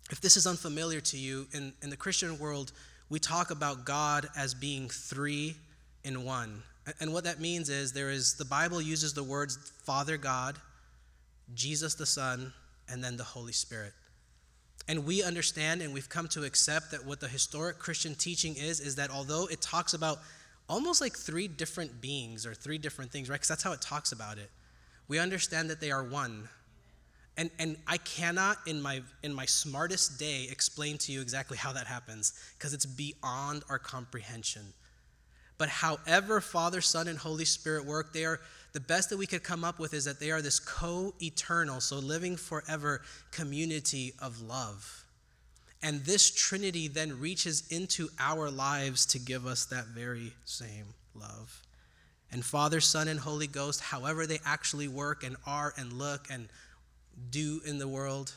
if 0.09 0.21
this 0.21 0.37
is 0.37 0.47
unfamiliar 0.47 1.01
to 1.01 1.17
you, 1.17 1.45
in, 1.51 1.73
in 1.81 1.89
the 1.89 1.97
Christian 1.97 2.39
world, 2.39 2.71
we 3.09 3.19
talk 3.19 3.51
about 3.51 3.83
God 3.83 4.29
as 4.37 4.53
being 4.53 4.87
three 4.87 5.57
in 6.05 6.23
one. 6.23 6.63
And 7.01 7.11
what 7.11 7.25
that 7.25 7.41
means 7.41 7.69
is 7.69 7.91
there 7.91 8.11
is, 8.11 8.35
the 8.35 8.45
Bible 8.45 8.81
uses 8.81 9.13
the 9.13 9.25
words 9.25 9.73
Father 9.83 10.15
God, 10.15 10.55
Jesus 11.53 11.95
the 11.95 12.05
Son, 12.05 12.53
and 12.87 13.03
then 13.03 13.17
the 13.17 13.25
Holy 13.25 13.51
Spirit. 13.51 13.91
And 14.87 15.05
we 15.05 15.21
understand 15.21 15.81
and 15.81 15.93
we've 15.93 16.07
come 16.07 16.29
to 16.29 16.45
accept 16.45 16.91
that 16.91 17.05
what 17.05 17.19
the 17.19 17.27
historic 17.27 17.77
Christian 17.77 18.15
teaching 18.15 18.55
is, 18.55 18.79
is 18.79 18.95
that 18.95 19.09
although 19.11 19.47
it 19.47 19.59
talks 19.59 19.93
about 19.93 20.19
almost 20.69 21.01
like 21.01 21.17
three 21.17 21.49
different 21.49 21.99
beings 21.99 22.45
or 22.45 22.53
three 22.53 22.77
different 22.77 23.11
things, 23.11 23.29
right? 23.29 23.35
Because 23.35 23.49
that's 23.49 23.63
how 23.63 23.73
it 23.73 23.81
talks 23.81 24.13
about 24.13 24.37
it. 24.37 24.49
We 25.13 25.19
understand 25.19 25.69
that 25.69 25.79
they 25.79 25.91
are 25.91 26.03
one. 26.03 26.49
And, 27.37 27.51
and 27.59 27.77
I 27.85 27.97
cannot, 27.97 28.57
in 28.65 28.81
my, 28.81 29.03
in 29.21 29.31
my 29.31 29.45
smartest 29.45 30.17
day, 30.17 30.47
explain 30.49 30.97
to 30.97 31.11
you 31.11 31.21
exactly 31.21 31.55
how 31.55 31.71
that 31.73 31.85
happens 31.85 32.33
because 32.57 32.73
it's 32.73 32.87
beyond 32.87 33.61
our 33.69 33.77
comprehension. 33.77 34.63
But 35.59 35.69
however 35.69 36.41
Father, 36.41 36.81
Son, 36.81 37.07
and 37.07 37.19
Holy 37.19 37.45
Spirit 37.45 37.85
work, 37.85 38.11
they 38.11 38.25
are 38.25 38.39
the 38.71 38.79
best 38.79 39.11
that 39.11 39.17
we 39.17 39.27
could 39.27 39.43
come 39.43 39.63
up 39.63 39.77
with 39.77 39.93
is 39.93 40.05
that 40.05 40.19
they 40.19 40.31
are 40.31 40.41
this 40.41 40.59
co 40.59 41.13
eternal, 41.21 41.79
so 41.79 41.97
living 41.97 42.35
forever 42.35 43.03
community 43.29 44.13
of 44.17 44.41
love. 44.41 45.05
And 45.83 46.03
this 46.05 46.31
Trinity 46.31 46.87
then 46.87 47.19
reaches 47.19 47.67
into 47.69 48.09
our 48.17 48.49
lives 48.49 49.05
to 49.05 49.19
give 49.19 49.45
us 49.45 49.65
that 49.65 49.85
very 49.85 50.33
same 50.45 50.95
love. 51.13 51.62
And 52.33 52.43
Father, 52.43 52.81
Son, 52.81 53.07
and 53.07 53.19
Holy 53.19 53.45
Ghost, 53.45 53.79
however 53.79 54.25
they 54.25 54.39
actually 54.43 54.87
work 54.87 55.23
and 55.23 55.37
are 55.45 55.71
and 55.77 55.93
look 55.93 56.27
and 56.31 56.49
do 57.29 57.61
in 57.63 57.77
the 57.77 57.87
world, 57.87 58.33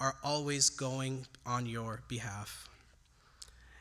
are 0.00 0.16
always 0.24 0.70
going 0.70 1.26
on 1.44 1.66
your 1.66 2.00
behalf. 2.08 2.68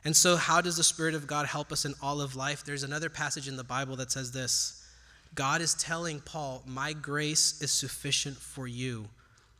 And 0.03 0.15
so, 0.15 0.35
how 0.35 0.59
does 0.59 0.75
the 0.75 0.83
Spirit 0.83 1.15
of 1.15 1.27
God 1.27 1.45
help 1.45 1.71
us 1.71 1.85
in 1.85 1.93
all 2.01 2.19
of 2.19 2.35
life? 2.35 2.65
There's 2.65 2.83
another 2.83 3.09
passage 3.09 3.47
in 3.47 3.55
the 3.55 3.63
Bible 3.63 3.95
that 3.95 4.11
says 4.11 4.33
this 4.33 4.85
God 5.33 5.61
is 5.61 5.75
telling 5.75 6.19
Paul, 6.19 6.61
My 6.65 6.91
grace 6.91 7.61
is 7.61 7.71
sufficient 7.71 8.35
for 8.35 8.67
you, 8.67 9.07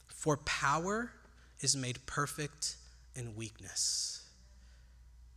for 0.08 0.36
power 0.38 1.14
is 1.62 1.78
made 1.78 2.06
perfect 2.06 2.76
in 3.16 3.38
weakness. 3.38 4.24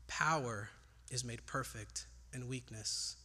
Power 0.08 0.70
is 1.10 1.24
made 1.24 1.46
perfect 1.46 2.06
in 2.32 2.48
weakness. 2.48 3.16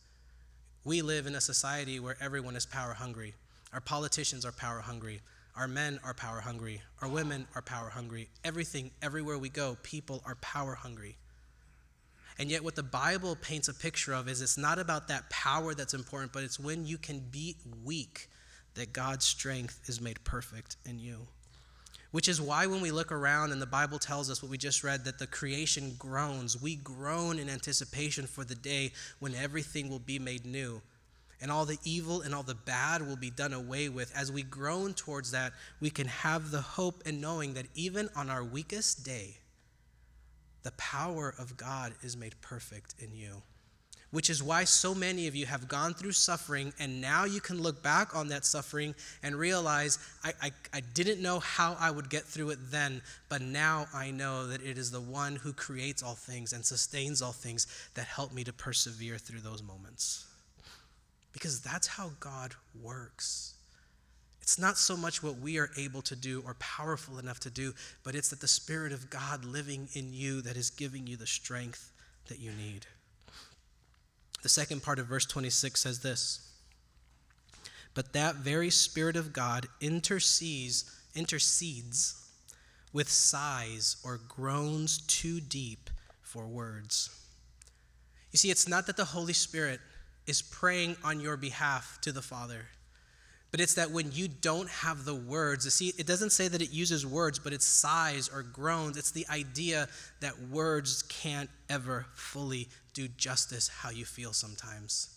We 0.85 1.01
live 1.01 1.27
in 1.27 1.35
a 1.35 1.41
society 1.41 1.99
where 1.99 2.15
everyone 2.21 2.55
is 2.55 2.65
power 2.65 2.93
hungry. 2.93 3.33
Our 3.73 3.81
politicians 3.81 4.45
are 4.45 4.53
power 4.53 4.79
hungry. 4.79 5.21
Our 5.55 5.67
men 5.67 5.99
are 6.05 6.13
power 6.13 6.39
hungry. 6.39 6.81
Our 7.01 7.09
women 7.09 7.47
are 7.53 7.61
power 7.61 7.89
hungry. 7.89 8.29
Everything, 8.45 8.91
everywhere 9.01 9.37
we 9.37 9.49
go, 9.49 9.77
people 9.83 10.23
are 10.25 10.35
power 10.35 10.75
hungry. 10.75 11.17
And 12.37 12.49
yet, 12.49 12.63
what 12.63 12.75
the 12.75 12.83
Bible 12.83 13.35
paints 13.35 13.67
a 13.67 13.73
picture 13.73 14.13
of 14.13 14.29
is 14.29 14.41
it's 14.41 14.57
not 14.57 14.79
about 14.79 15.09
that 15.09 15.29
power 15.29 15.73
that's 15.73 15.93
important, 15.93 16.31
but 16.31 16.43
it's 16.43 16.57
when 16.57 16.85
you 16.85 16.97
can 16.97 17.19
be 17.19 17.57
weak 17.83 18.29
that 18.75 18.93
God's 18.93 19.25
strength 19.25 19.81
is 19.87 19.99
made 19.99 20.23
perfect 20.23 20.77
in 20.85 20.99
you. 20.99 21.27
Which 22.11 22.27
is 22.27 22.41
why, 22.41 22.65
when 22.65 22.81
we 22.81 22.91
look 22.91 23.11
around 23.11 23.51
and 23.51 23.61
the 23.61 23.67
Bible 23.67 23.99
tells 23.99 24.31
us 24.31 24.41
what 24.41 24.49
we 24.49 24.57
just 24.57 24.83
read, 24.83 25.05
that 25.05 25.19
the 25.19 25.27
creation 25.27 25.95
groans, 25.99 26.59
we 26.59 26.75
groan 26.75 27.37
in 27.37 27.49
anticipation 27.49 28.25
for 28.25 28.43
the 28.43 28.55
day 28.55 28.93
when 29.19 29.35
everything 29.35 29.89
will 29.89 29.99
be 29.99 30.17
made 30.17 30.45
new 30.45 30.81
and 31.41 31.51
all 31.51 31.65
the 31.65 31.77
evil 31.83 32.21
and 32.21 32.35
all 32.35 32.43
the 32.43 32.55
bad 32.55 33.07
will 33.07 33.15
be 33.15 33.29
done 33.29 33.53
away 33.53 33.89
with. 33.89 34.11
As 34.15 34.31
we 34.31 34.43
groan 34.43 34.93
towards 34.93 35.31
that, 35.31 35.53
we 35.79 35.89
can 35.89 36.07
have 36.07 36.51
the 36.51 36.61
hope 36.61 37.03
and 37.05 37.21
knowing 37.21 37.53
that 37.53 37.67
even 37.75 38.09
on 38.15 38.29
our 38.29 38.43
weakest 38.43 39.05
day, 39.05 39.37
the 40.63 40.71
power 40.71 41.33
of 41.37 41.55
God 41.55 41.93
is 42.01 42.17
made 42.17 42.39
perfect 42.41 42.95
in 42.99 43.15
you. 43.15 43.41
Which 44.11 44.29
is 44.29 44.41
why 44.41 44.63
so 44.63 44.95
many 44.95 45.27
of 45.27 45.35
you 45.35 45.45
have 45.45 45.67
gone 45.67 45.93
through 45.93 46.13
suffering, 46.13 46.73
and 46.79 46.99
now 46.99 47.25
you 47.25 47.39
can 47.39 47.61
look 47.61 47.83
back 47.83 48.15
on 48.15 48.29
that 48.29 48.43
suffering 48.43 48.95
and 49.21 49.35
realize, 49.35 49.99
I, 50.23 50.33
I, 50.41 50.51
I, 50.73 50.81
didn't 50.95 51.21
know 51.21 51.39
how 51.39 51.77
I 51.79 51.91
would 51.91 52.09
get 52.09 52.23
through 52.23 52.49
it 52.49 52.57
then, 52.71 53.03
but 53.29 53.43
now 53.43 53.85
I 53.93 54.09
know 54.09 54.47
that 54.47 54.63
it 54.63 54.79
is 54.79 54.89
the 54.89 54.99
one 54.99 55.35
who 55.35 55.53
creates 55.53 56.01
all 56.01 56.15
things 56.15 56.53
and 56.53 56.65
sustains 56.65 57.21
all 57.21 57.33
things 57.33 57.67
that 57.93 58.05
help 58.05 58.33
me 58.33 58.43
to 58.45 58.53
persevere 58.53 59.19
through 59.19 59.41
those 59.41 59.61
moments. 59.61 60.25
Because 61.31 61.61
that's 61.61 61.85
how 61.85 62.11
God 62.19 62.55
works. 62.81 63.53
It's 64.41 64.57
not 64.57 64.79
so 64.79 64.97
much 64.97 65.21
what 65.21 65.37
we 65.37 65.59
are 65.59 65.69
able 65.77 66.01
to 66.01 66.15
do 66.15 66.41
or 66.43 66.55
powerful 66.55 67.19
enough 67.19 67.39
to 67.41 67.51
do, 67.51 67.75
but 68.03 68.15
it's 68.15 68.29
that 68.29 68.41
the 68.41 68.47
Spirit 68.47 68.91
of 68.91 69.11
God 69.11 69.45
living 69.45 69.87
in 69.93 70.11
you 70.11 70.41
that 70.41 70.57
is 70.57 70.71
giving 70.71 71.05
you 71.05 71.15
the 71.15 71.27
strength 71.27 71.91
that 72.29 72.39
you 72.39 72.51
need. 72.53 72.87
The 74.41 74.49
second 74.49 74.83
part 74.83 74.99
of 74.99 75.07
verse 75.07 75.25
26 75.25 75.81
says 75.81 75.99
this 75.99 76.51
But 77.93 78.13
that 78.13 78.35
very 78.35 78.69
Spirit 78.69 79.15
of 79.15 79.33
God 79.33 79.67
intercedes, 79.81 80.85
intercedes 81.15 82.15
with 82.93 83.09
sighs 83.09 83.97
or 84.03 84.19
groans 84.27 84.99
too 85.07 85.39
deep 85.39 85.89
for 86.21 86.47
words. 86.47 87.09
You 88.31 88.37
see, 88.37 88.51
it's 88.51 88.67
not 88.67 88.87
that 88.87 88.97
the 88.97 89.05
Holy 89.05 89.33
Spirit 89.33 89.79
is 90.27 90.41
praying 90.41 90.95
on 91.03 91.19
your 91.19 91.37
behalf 91.37 91.97
to 92.01 92.11
the 92.11 92.21
Father. 92.21 92.67
But 93.51 93.59
it's 93.59 93.73
that 93.75 93.89
when 93.89 94.11
you 94.11 94.27
don't 94.27 94.69
have 94.69 95.05
the 95.05 95.15
words, 95.15 95.65
you 95.65 95.71
see, 95.71 95.91
it 95.97 96.05
doesn't 96.05 96.31
say 96.31 96.47
that 96.47 96.61
it 96.61 96.69
uses 96.69 97.05
words, 97.05 97.39
but 97.39 97.51
it's 97.51 97.65
sighs 97.65 98.29
or 98.31 98.43
groans. 98.43 98.95
It's 98.95 99.09
the 99.09 99.25
idea 99.27 99.87
that 100.19 100.39
words 100.51 101.01
can't 101.03 101.49
ever 101.67 102.05
fully 102.13 102.67
do 102.99 103.07
justice 103.15 103.69
how 103.69 103.89
you 103.89 104.03
feel 104.03 104.33
sometimes. 104.33 105.15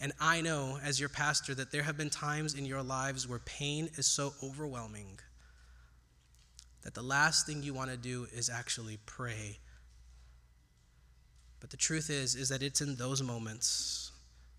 And 0.00 0.12
I 0.20 0.40
know, 0.42 0.78
as 0.84 1.00
your 1.00 1.08
pastor, 1.08 1.56
that 1.56 1.72
there 1.72 1.82
have 1.82 1.96
been 1.96 2.08
times 2.08 2.54
in 2.54 2.64
your 2.64 2.84
lives 2.84 3.26
where 3.26 3.40
pain 3.40 3.88
is 3.96 4.06
so 4.06 4.34
overwhelming 4.44 5.18
that 6.84 6.94
the 6.94 7.02
last 7.02 7.44
thing 7.44 7.64
you 7.64 7.74
want 7.74 7.90
to 7.90 7.96
do 7.96 8.28
is 8.32 8.48
actually 8.48 8.98
pray. 9.06 9.58
But 11.58 11.70
the 11.70 11.76
truth 11.76 12.10
is, 12.10 12.36
is 12.36 12.48
that 12.50 12.62
it's 12.62 12.80
in 12.80 12.94
those 12.94 13.24
moments 13.24 14.12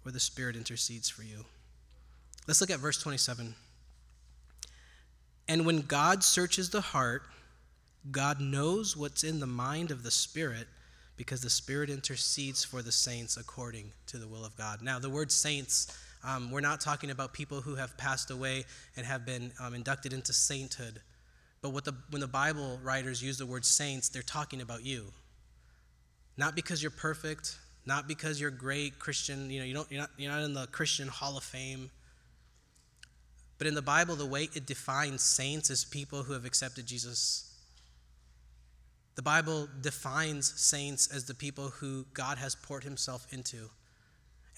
where 0.03 0.11
the 0.11 0.19
Spirit 0.19 0.57
intercedes 0.57 1.09
for 1.09 1.23
you. 1.23 1.45
Let's 2.47 2.59
look 2.59 2.69
at 2.69 2.79
verse 2.79 3.01
27. 3.01 3.55
And 5.47 5.65
when 5.65 5.83
God 5.83 6.21
searches 6.21 6.69
the 6.69 6.81
heart, 6.81 7.23
God 8.11 8.41
knows 8.41 8.97
what's 8.97 9.23
in 9.23 9.39
the 9.39 9.47
mind 9.47 9.89
of 9.89 10.03
the 10.03 10.11
Spirit 10.11 10.67
because 11.17 11.41
the 11.41 11.49
Spirit 11.49 11.89
intercedes 11.89 12.63
for 12.63 12.81
the 12.81 12.91
saints 12.91 13.37
according 13.37 13.91
to 14.05 14.17
the 14.17 14.27
will 14.27 14.45
of 14.45 14.55
God. 14.55 14.81
Now, 14.81 14.99
the 14.99 15.09
word 15.09 15.31
saints, 15.31 15.87
um, 16.23 16.51
we're 16.51 16.61
not 16.61 16.79
talking 16.79 17.09
about 17.09 17.33
people 17.33 17.61
who 17.61 17.75
have 17.75 17.97
passed 17.97 18.29
away 18.31 18.65
and 18.95 19.05
have 19.05 19.25
been 19.25 19.51
um, 19.59 19.73
inducted 19.73 20.13
into 20.13 20.31
sainthood. 20.31 21.01
But 21.61 21.71
what 21.71 21.85
the, 21.85 21.95
when 22.11 22.21
the 22.21 22.27
Bible 22.27 22.79
writers 22.83 23.21
use 23.21 23.37
the 23.37 23.45
word 23.45 23.65
saints, 23.65 24.09
they're 24.09 24.21
talking 24.21 24.61
about 24.61 24.85
you. 24.85 25.05
Not 26.37 26.55
because 26.55 26.83
you're 26.83 26.91
perfect, 26.91 27.57
not 27.85 28.07
because 28.07 28.39
you're 28.39 28.51
great 28.51 28.99
Christian, 28.99 29.49
you 29.49 29.59
know, 29.59 29.65
you 29.65 29.73
don't, 29.73 29.91
you're, 29.91 30.01
not, 30.01 30.09
you're 30.17 30.31
not 30.31 30.43
in 30.43 30.53
the 30.53 30.67
Christian 30.67 31.07
Hall 31.07 31.35
of 31.35 31.43
Fame. 31.43 31.89
But 33.57 33.65
in 33.65 33.73
the 33.73 33.81
Bible, 33.81 34.15
the 34.15 34.25
way 34.25 34.49
it 34.53 34.67
defines 34.67 35.23
saints 35.23 35.71
is 35.71 35.83
people 35.83 36.21
who 36.21 36.33
have 36.33 36.45
accepted 36.45 36.85
Jesus. 36.85 37.46
The 39.17 39.23
Bible 39.23 39.67
defines 39.81 40.53
saints 40.61 41.07
as 41.07 41.25
the 41.25 41.33
people 41.33 41.69
who 41.69 42.05
God 42.13 42.37
has 42.37 42.53
poured 42.53 42.83
himself 42.83 43.25
into. 43.33 43.71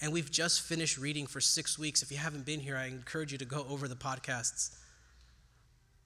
And 0.02 0.12
we've 0.12 0.30
just 0.30 0.60
finished 0.60 0.98
reading 0.98 1.26
for 1.26 1.40
six 1.40 1.78
weeks. 1.78 2.02
If 2.02 2.12
you 2.12 2.18
haven't 2.18 2.44
been 2.44 2.60
here, 2.60 2.76
I 2.76 2.84
encourage 2.84 3.32
you 3.32 3.38
to 3.38 3.46
go 3.46 3.64
over 3.70 3.88
the 3.88 3.96
podcasts. 3.96 4.76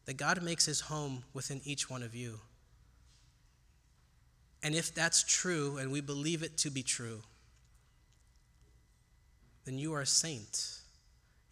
That 0.04 0.18
God 0.18 0.40
makes 0.40 0.66
his 0.66 0.82
home 0.82 1.24
within 1.34 1.62
each 1.64 1.90
one 1.90 2.04
of 2.04 2.14
you. 2.14 2.38
And 4.62 4.76
if 4.76 4.94
that's 4.94 5.24
true, 5.24 5.76
and 5.76 5.90
we 5.90 6.00
believe 6.00 6.44
it 6.44 6.56
to 6.58 6.70
be 6.70 6.84
true, 6.84 7.22
then 9.64 9.78
you 9.78 9.94
are 9.94 10.02
a 10.02 10.06
saint. 10.06 10.78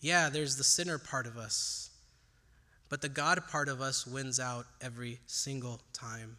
Yeah, 0.00 0.28
there's 0.28 0.54
the 0.54 0.62
sinner 0.64 0.98
part 0.98 1.26
of 1.26 1.36
us, 1.36 1.90
but 2.88 3.02
the 3.02 3.08
God 3.08 3.42
part 3.50 3.68
of 3.68 3.80
us 3.80 4.06
wins 4.06 4.38
out 4.38 4.66
every 4.80 5.18
single 5.26 5.80
time. 5.92 6.38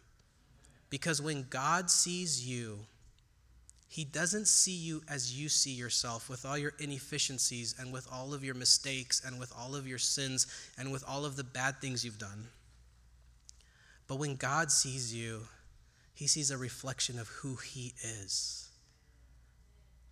Because 0.94 1.20
when 1.20 1.44
God 1.50 1.90
sees 1.90 2.46
you, 2.46 2.78
he 3.88 4.04
doesn't 4.04 4.46
see 4.46 4.76
you 4.76 5.02
as 5.08 5.36
you 5.36 5.48
see 5.48 5.72
yourself 5.72 6.30
with 6.30 6.46
all 6.46 6.56
your 6.56 6.72
inefficiencies 6.78 7.74
and 7.80 7.92
with 7.92 8.06
all 8.12 8.32
of 8.32 8.44
your 8.44 8.54
mistakes 8.54 9.20
and 9.26 9.40
with 9.40 9.52
all 9.58 9.74
of 9.74 9.88
your 9.88 9.98
sins 9.98 10.46
and 10.78 10.92
with 10.92 11.02
all 11.08 11.24
of 11.24 11.34
the 11.34 11.42
bad 11.42 11.80
things 11.80 12.04
you've 12.04 12.20
done. 12.20 12.46
But 14.06 14.20
when 14.20 14.36
God 14.36 14.70
sees 14.70 15.12
you, 15.12 15.40
he 16.14 16.28
sees 16.28 16.52
a 16.52 16.56
reflection 16.56 17.18
of 17.18 17.26
who 17.26 17.56
he 17.56 17.94
is. 18.00 18.68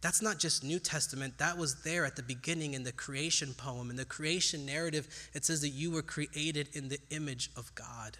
That's 0.00 0.20
not 0.20 0.40
just 0.40 0.64
New 0.64 0.80
Testament, 0.80 1.38
that 1.38 1.58
was 1.58 1.84
there 1.84 2.04
at 2.04 2.16
the 2.16 2.24
beginning 2.24 2.74
in 2.74 2.82
the 2.82 2.90
creation 2.90 3.54
poem. 3.56 3.88
In 3.88 3.94
the 3.94 4.04
creation 4.04 4.66
narrative, 4.66 5.06
it 5.32 5.44
says 5.44 5.60
that 5.60 5.68
you 5.68 5.92
were 5.92 6.02
created 6.02 6.70
in 6.72 6.88
the 6.88 6.98
image 7.10 7.50
of 7.56 7.72
God. 7.76 8.18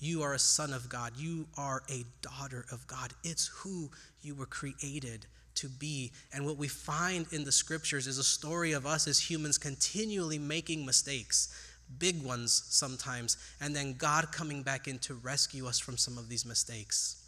You 0.00 0.22
are 0.22 0.34
a 0.34 0.38
son 0.38 0.72
of 0.72 0.88
God. 0.88 1.12
You 1.16 1.46
are 1.56 1.82
a 1.90 2.04
daughter 2.22 2.64
of 2.70 2.86
God. 2.86 3.12
It's 3.24 3.48
who 3.48 3.90
you 4.22 4.34
were 4.34 4.46
created 4.46 5.26
to 5.56 5.68
be. 5.68 6.12
And 6.32 6.46
what 6.46 6.56
we 6.56 6.68
find 6.68 7.26
in 7.32 7.44
the 7.44 7.52
scriptures 7.52 8.06
is 8.06 8.18
a 8.18 8.24
story 8.24 8.72
of 8.72 8.86
us 8.86 9.08
as 9.08 9.18
humans 9.18 9.58
continually 9.58 10.38
making 10.38 10.86
mistakes, 10.86 11.52
big 11.98 12.22
ones 12.22 12.62
sometimes, 12.68 13.36
and 13.60 13.74
then 13.74 13.94
God 13.94 14.30
coming 14.30 14.62
back 14.62 14.86
in 14.86 14.98
to 15.00 15.14
rescue 15.14 15.66
us 15.66 15.80
from 15.80 15.96
some 15.96 16.16
of 16.16 16.28
these 16.28 16.46
mistakes. 16.46 17.24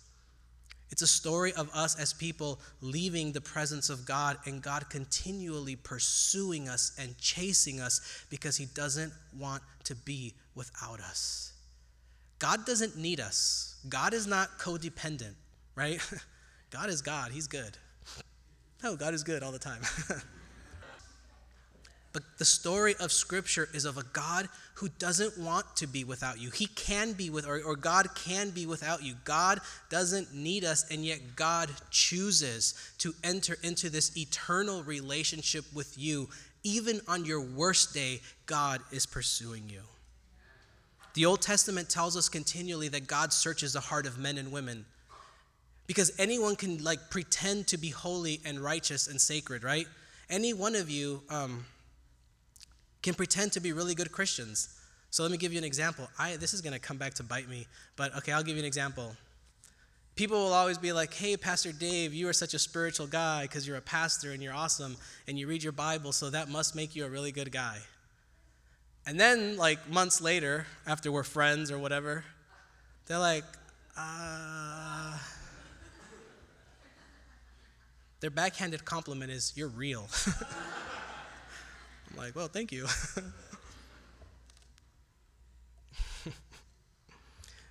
It's 0.91 1.03
a 1.03 1.07
story 1.07 1.53
of 1.53 1.71
us 1.73 1.99
as 1.99 2.13
people 2.13 2.61
leaving 2.81 3.33
the 3.33 3.41
presence 3.41 3.91
of 3.91 4.05
God 4.05 4.39
and 4.45 4.61
God 4.61 4.91
continually 4.91 5.77
pursuing 5.77 6.69
us 6.69 6.93
and 6.99 7.17
chasing 7.19 7.81
us 7.81 8.25
because 8.29 8.57
He 8.57 8.67
doesn't 8.67 9.13
want 9.39 9.63
to 9.85 9.95
be 9.95 10.35
without 10.55 11.01
us. 11.01 11.50
God 12.41 12.67
doesn't 12.67 12.97
need 12.97 13.21
us. 13.21 13.77
God 13.89 14.13
is 14.13 14.27
not 14.27 14.59
codependent, 14.59 15.35
right? 15.77 16.01
God 16.71 16.89
is 16.89 17.01
God. 17.01 17.31
He's 17.31 17.47
good. 17.47 17.79
No, 18.83 18.97
God 18.97 19.15
is 19.15 19.23
good 19.23 19.45
all 19.45 19.53
the 19.53 19.59
time. 19.59 19.83
But 22.13 22.25
the 22.39 22.45
story 22.45 22.97
of 22.99 23.13
Scripture 23.13 23.69
is 23.73 23.85
of 23.85 23.97
a 23.97 24.03
God 24.03 24.49
who 24.75 24.89
doesn't 24.99 25.39
want 25.39 25.65
to 25.77 25.87
be 25.87 26.03
without 26.03 26.41
you. 26.41 26.51
He 26.51 26.67
can 26.67 27.13
be 27.13 27.31
with, 27.31 27.47
or, 27.47 27.61
or, 27.63 27.77
God 27.77 28.09
can 28.17 28.51
be 28.51 28.67
without 28.67 29.05
you. 29.05 29.15
God 29.25 29.61
doesn't 29.91 30.35
need 30.35 30.65
us, 30.65 30.91
and 30.91 31.05
yet 31.05 31.37
God 31.37 31.71
chooses 31.91 32.75
to 32.99 33.15
enter 33.23 33.57
into 33.63 33.91
this 33.91 34.17
eternal 34.17 34.83
relationship 34.83 35.65
with 35.73 35.97
you. 35.97 36.29
Even 36.65 37.01
on 37.07 37.25
your 37.25 37.41
worst 37.41 37.95
day, 37.95 38.21
God 38.47 38.81
is 38.91 39.07
pursuing 39.07 39.69
you. 39.69 39.83
The 41.15 41.27
Old 41.27 41.43
Testament 41.43 41.89
tells 41.89 42.17
us 42.17 42.29
continually 42.29 42.89
that 42.89 43.07
God 43.07 43.33
searches 43.33 43.73
the 43.73 43.81
heart 43.81 44.07
of 44.07 44.19
men 44.19 44.39
and 44.39 44.53
women 44.53 44.85
because 45.87 46.13
anyone 46.19 46.55
can 46.55 46.83
like 46.85 47.11
pretend 47.11 47.67
to 47.69 47.79
be 47.79 47.89
holy 47.89 48.41
and 48.45 48.61
righteous 48.61 49.09
and 49.09 49.21
sacred, 49.21 49.65
right? 49.65 49.87
Any 50.29 50.53
one 50.53 50.77
of 50.77 50.89
you, 50.89 51.23
um, 51.29 51.65
can 53.03 53.15
pretend 53.15 53.53
to 53.53 53.61
be 53.61 53.73
really 53.73 53.95
good 53.95 54.13
Christians. 54.13 54.77
So 55.11 55.23
let 55.23 55.33
me 55.33 55.39
give 55.39 55.53
you 55.53 55.59
an 55.59 55.65
example. 55.65 56.09
I, 56.19 56.37
this 56.37 56.55
is 56.55 56.61
to 56.61 56.79
come 56.79 56.97
back 56.97 57.15
to 57.15 57.23
bite 57.23 57.49
me, 57.49 57.67
but 57.97 58.15
okay, 58.19 58.33
I'll 58.33 58.43
give 58.43 58.57
you 58.57 58.63
an 58.63 58.67
example. 58.67 59.17
People 60.15 60.39
will 60.39 60.53
always 60.53 60.77
be 60.77 60.93
like, 60.93 61.15
hey, 61.15 61.37
Pastor 61.37 61.73
Dave, 61.73 62.13
you 62.13 62.29
are 62.29 62.33
such 62.33 62.53
a 62.53 62.59
spiritual 62.59 63.07
guy 63.07 63.43
because 63.43 63.67
you're 63.67 63.77
a 63.77 63.83
pastor 63.83 64.33
and 64.33 64.43
you're 64.43 64.55
awesome 64.55 64.97
and 65.27 65.39
you 65.39 65.47
read 65.47 65.63
your 65.63 65.73
Bible, 65.73 66.13
so 66.13 66.31
that 66.31 66.49
must 66.49 66.77
make 66.77 66.95
you 66.95 67.05
a 67.07 67.09
really 67.09 67.33
good 67.33 67.51
guy. 67.51 67.79
And 69.07 69.19
then, 69.19 69.57
like 69.57 69.89
months 69.89 70.21
later, 70.21 70.67
after 70.87 71.11
we're 71.11 71.25
friends 71.25 71.71
or 71.71 71.79
whatever, 71.79 72.25
they're 73.07 73.19
like, 73.19 73.45
uh, 73.97 75.19
their 78.21 78.31
backhanded 78.31 78.85
compliment 78.85 79.33
is, 79.33 79.53
you're 79.57 79.69
real. 79.69 80.07
I'm 82.11 82.17
like, 82.17 82.37
well, 82.37 82.49
thank 82.49 82.71
you. 82.73 82.87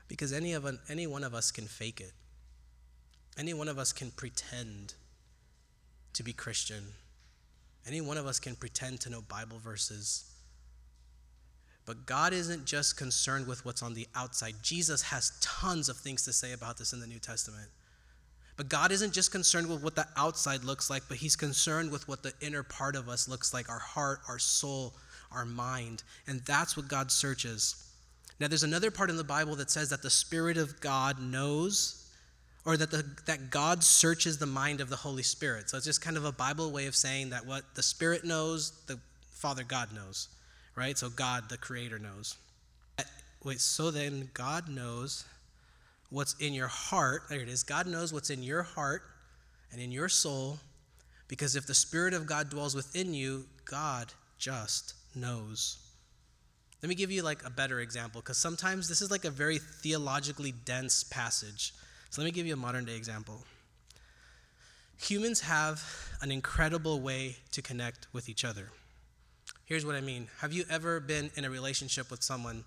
because 0.07 0.33
any 0.33 0.53
of 0.53 0.65
an, 0.65 0.79
any 0.89 1.07
one 1.07 1.23
of 1.23 1.33
us 1.35 1.51
can 1.51 1.65
fake 1.65 2.01
it. 2.01 2.13
Any 3.37 3.53
one 3.53 3.69
of 3.69 3.77
us 3.77 3.93
can 3.93 4.11
pretend 4.11 4.95
to 6.13 6.23
be 6.23 6.33
Christian. 6.33 6.83
Any 7.87 8.01
one 8.01 8.17
of 8.17 8.25
us 8.25 8.39
can 8.39 8.55
pretend 8.55 8.99
to 9.01 9.09
know 9.09 9.21
Bible 9.21 9.59
verses. 9.59 10.25
But 11.89 12.05
God 12.05 12.33
isn't 12.33 12.65
just 12.65 12.97
concerned 12.97 13.47
with 13.47 13.65
what's 13.65 13.81
on 13.81 13.95
the 13.95 14.07
outside. 14.13 14.53
Jesus 14.61 15.01
has 15.01 15.31
tons 15.41 15.89
of 15.89 15.97
things 15.97 16.23
to 16.25 16.31
say 16.31 16.53
about 16.53 16.77
this 16.77 16.93
in 16.93 16.99
the 16.99 17.07
New 17.07 17.17
Testament. 17.17 17.67
But 18.57 18.69
God 18.69 18.91
isn't 18.91 19.11
just 19.11 19.31
concerned 19.31 19.67
with 19.67 19.81
what 19.81 19.95
the 19.95 20.05
outside 20.15 20.63
looks 20.63 20.91
like, 20.91 21.01
but 21.07 21.17
He's 21.17 21.35
concerned 21.35 21.91
with 21.91 22.07
what 22.07 22.21
the 22.21 22.31
inner 22.41 22.61
part 22.61 22.95
of 22.95 23.09
us 23.09 23.27
looks 23.27 23.55
like 23.55 23.69
our 23.69 23.79
heart, 23.79 24.19
our 24.29 24.37
soul, 24.37 24.93
our 25.31 25.45
mind. 25.45 26.03
And 26.27 26.41
that's 26.41 26.77
what 26.77 26.89
God 26.89 27.11
searches. 27.11 27.91
Now, 28.39 28.47
there's 28.47 28.61
another 28.61 28.91
part 28.91 29.09
in 29.09 29.17
the 29.17 29.23
Bible 29.23 29.55
that 29.55 29.71
says 29.71 29.89
that 29.89 30.03
the 30.03 30.11
Spirit 30.11 30.57
of 30.57 30.79
God 30.81 31.19
knows, 31.19 32.07
or 32.65 32.77
that, 32.77 32.91
the, 32.91 33.03
that 33.25 33.49
God 33.49 33.83
searches 33.83 34.37
the 34.37 34.45
mind 34.45 34.79
of 34.79 34.91
the 34.91 34.95
Holy 34.95 35.23
Spirit. 35.23 35.71
So 35.71 35.77
it's 35.77 35.87
just 35.87 36.03
kind 36.03 36.17
of 36.17 36.25
a 36.25 36.31
Bible 36.31 36.71
way 36.71 36.85
of 36.85 36.95
saying 36.95 37.31
that 37.31 37.47
what 37.47 37.63
the 37.73 37.81
Spirit 37.81 38.25
knows, 38.25 38.73
the 38.85 38.99
Father 39.31 39.63
God 39.63 39.91
knows, 39.91 40.27
right? 40.79 40.97
So 40.97 41.09
God, 41.09 41.49
the 41.49 41.57
Creator, 41.57 41.99
knows. 41.99 42.37
Wait, 43.43 43.59
so 43.59 43.91
then 43.91 44.29
God 44.33 44.69
knows 44.69 45.25
what's 46.09 46.35
in 46.39 46.53
your 46.53 46.67
heart. 46.67 47.23
There 47.29 47.41
it 47.41 47.49
is. 47.49 47.63
God 47.63 47.85
knows 47.85 48.13
what's 48.13 48.29
in 48.29 48.41
your 48.41 48.63
heart 48.63 49.03
and 49.71 49.81
in 49.81 49.91
your 49.91 50.09
soul 50.09 50.59
because 51.27 51.55
if 51.55 51.67
the 51.67 51.75
Spirit 51.75 52.13
of 52.13 52.25
God 52.25 52.49
dwells 52.49 52.75
within 52.75 53.13
you, 53.13 53.45
God 53.65 54.13
just 54.37 54.93
knows. 55.15 55.77
Let 56.81 56.89
me 56.89 56.95
give 56.95 57.11
you 57.11 57.23
like 57.23 57.45
a 57.45 57.49
better 57.49 57.81
example 57.81 58.21
because 58.21 58.37
sometimes 58.37 58.87
this 58.87 59.01
is 59.01 59.11
like 59.11 59.25
a 59.25 59.29
very 59.29 59.59
theologically 59.59 60.53
dense 60.63 61.03
passage. 61.03 61.73
So 62.09 62.21
let 62.21 62.25
me 62.25 62.31
give 62.31 62.47
you 62.47 62.53
a 62.53 62.57
modern 62.57 62.85
day 62.85 62.95
example. 62.95 63.43
Humans 65.01 65.41
have 65.41 65.83
an 66.21 66.31
incredible 66.31 66.99
way 67.01 67.37
to 67.51 67.61
connect 67.61 68.07
with 68.11 68.27
each 68.27 68.43
other. 68.43 68.69
Here's 69.69 69.85
what 69.85 69.93
I 69.93 70.01
mean. 70.01 70.27
Have 70.39 70.51
you 70.51 70.63
ever 70.67 70.99
been 70.99 71.29
in 71.35 71.45
a 71.45 71.49
relationship 71.49 72.09
with 72.09 72.23
someone 72.23 72.63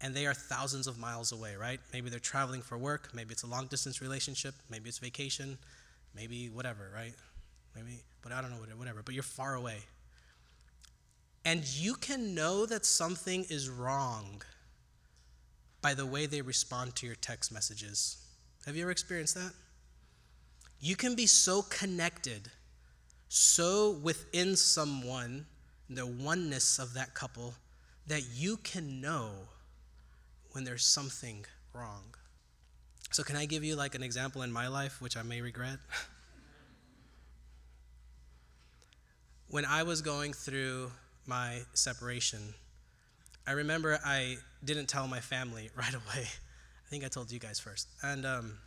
and 0.00 0.14
they 0.14 0.24
are 0.24 0.32
thousands 0.32 0.86
of 0.86 0.96
miles 0.96 1.32
away, 1.32 1.56
right? 1.56 1.80
Maybe 1.92 2.10
they're 2.10 2.20
traveling 2.20 2.62
for 2.62 2.78
work, 2.78 3.08
maybe 3.12 3.32
it's 3.32 3.42
a 3.42 3.48
long 3.48 3.66
distance 3.66 4.00
relationship, 4.00 4.54
maybe 4.70 4.88
it's 4.88 4.98
vacation, 4.98 5.58
maybe 6.14 6.48
whatever, 6.48 6.92
right? 6.94 7.12
Maybe, 7.74 7.98
but 8.22 8.30
I 8.30 8.40
don't 8.40 8.52
know, 8.52 8.58
whatever, 8.76 9.02
but 9.04 9.14
you're 9.14 9.24
far 9.24 9.56
away. 9.56 9.78
And 11.44 11.66
you 11.76 11.94
can 11.94 12.36
know 12.36 12.66
that 12.66 12.86
something 12.86 13.44
is 13.50 13.68
wrong 13.68 14.42
by 15.82 15.92
the 15.92 16.06
way 16.06 16.26
they 16.26 16.40
respond 16.40 16.94
to 16.96 17.06
your 17.06 17.16
text 17.16 17.50
messages. 17.50 18.16
Have 18.64 18.76
you 18.76 18.82
ever 18.82 18.92
experienced 18.92 19.34
that? 19.34 19.50
You 20.78 20.94
can 20.94 21.16
be 21.16 21.26
so 21.26 21.62
connected, 21.62 22.48
so 23.28 23.98
within 24.04 24.54
someone, 24.54 25.46
the 25.88 26.06
oneness 26.06 26.78
of 26.78 26.94
that 26.94 27.14
couple, 27.14 27.54
that 28.06 28.22
you 28.34 28.56
can 28.58 29.00
know 29.00 29.30
when 30.52 30.64
there's 30.64 30.84
something 30.84 31.44
wrong. 31.72 32.02
So, 33.10 33.22
can 33.22 33.36
I 33.36 33.46
give 33.46 33.64
you 33.64 33.74
like 33.74 33.94
an 33.94 34.02
example 34.02 34.42
in 34.42 34.52
my 34.52 34.68
life, 34.68 35.00
which 35.00 35.16
I 35.16 35.22
may 35.22 35.40
regret? 35.40 35.78
when 39.48 39.64
I 39.64 39.82
was 39.82 40.02
going 40.02 40.32
through 40.34 40.90
my 41.26 41.60
separation, 41.72 42.54
I 43.46 43.52
remember 43.52 43.98
I 44.04 44.36
didn't 44.62 44.86
tell 44.86 45.08
my 45.08 45.20
family 45.20 45.70
right 45.76 45.94
away. 45.94 46.26
I 46.26 46.90
think 46.90 47.04
I 47.04 47.08
told 47.08 47.30
you 47.30 47.38
guys 47.38 47.58
first, 47.58 47.88
and 48.02 48.22
because 48.22 48.40
um, 48.40 48.58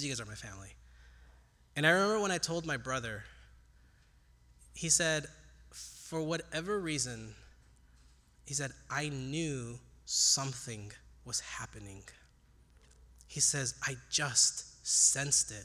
you 0.00 0.08
guys 0.08 0.20
are 0.20 0.26
my 0.26 0.34
family. 0.34 0.74
And 1.76 1.86
I 1.86 1.90
remember 1.90 2.20
when 2.20 2.30
I 2.30 2.38
told 2.38 2.66
my 2.66 2.76
brother, 2.76 3.24
he 4.74 4.88
said, 4.88 5.26
for 6.04 6.22
whatever 6.22 6.78
reason, 6.78 7.34
he 8.44 8.52
said, 8.52 8.72
I 8.90 9.08
knew 9.08 9.78
something 10.04 10.92
was 11.24 11.40
happening. 11.40 12.02
He 13.26 13.40
says, 13.40 13.74
I 13.82 13.96
just 14.10 14.86
sensed 14.86 15.50
it. 15.50 15.64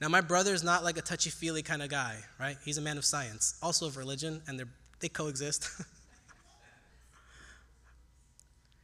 Now, 0.00 0.08
my 0.08 0.20
brother 0.20 0.52
is 0.52 0.64
not 0.64 0.82
like 0.82 0.96
a 0.96 1.02
touchy 1.02 1.30
feely 1.30 1.62
kind 1.62 1.82
of 1.82 1.88
guy, 1.88 2.16
right? 2.40 2.56
He's 2.64 2.78
a 2.78 2.80
man 2.80 2.98
of 2.98 3.04
science, 3.04 3.56
also 3.62 3.86
of 3.86 3.96
religion, 3.96 4.42
and 4.48 4.60
they 4.98 5.08
coexist. 5.08 5.68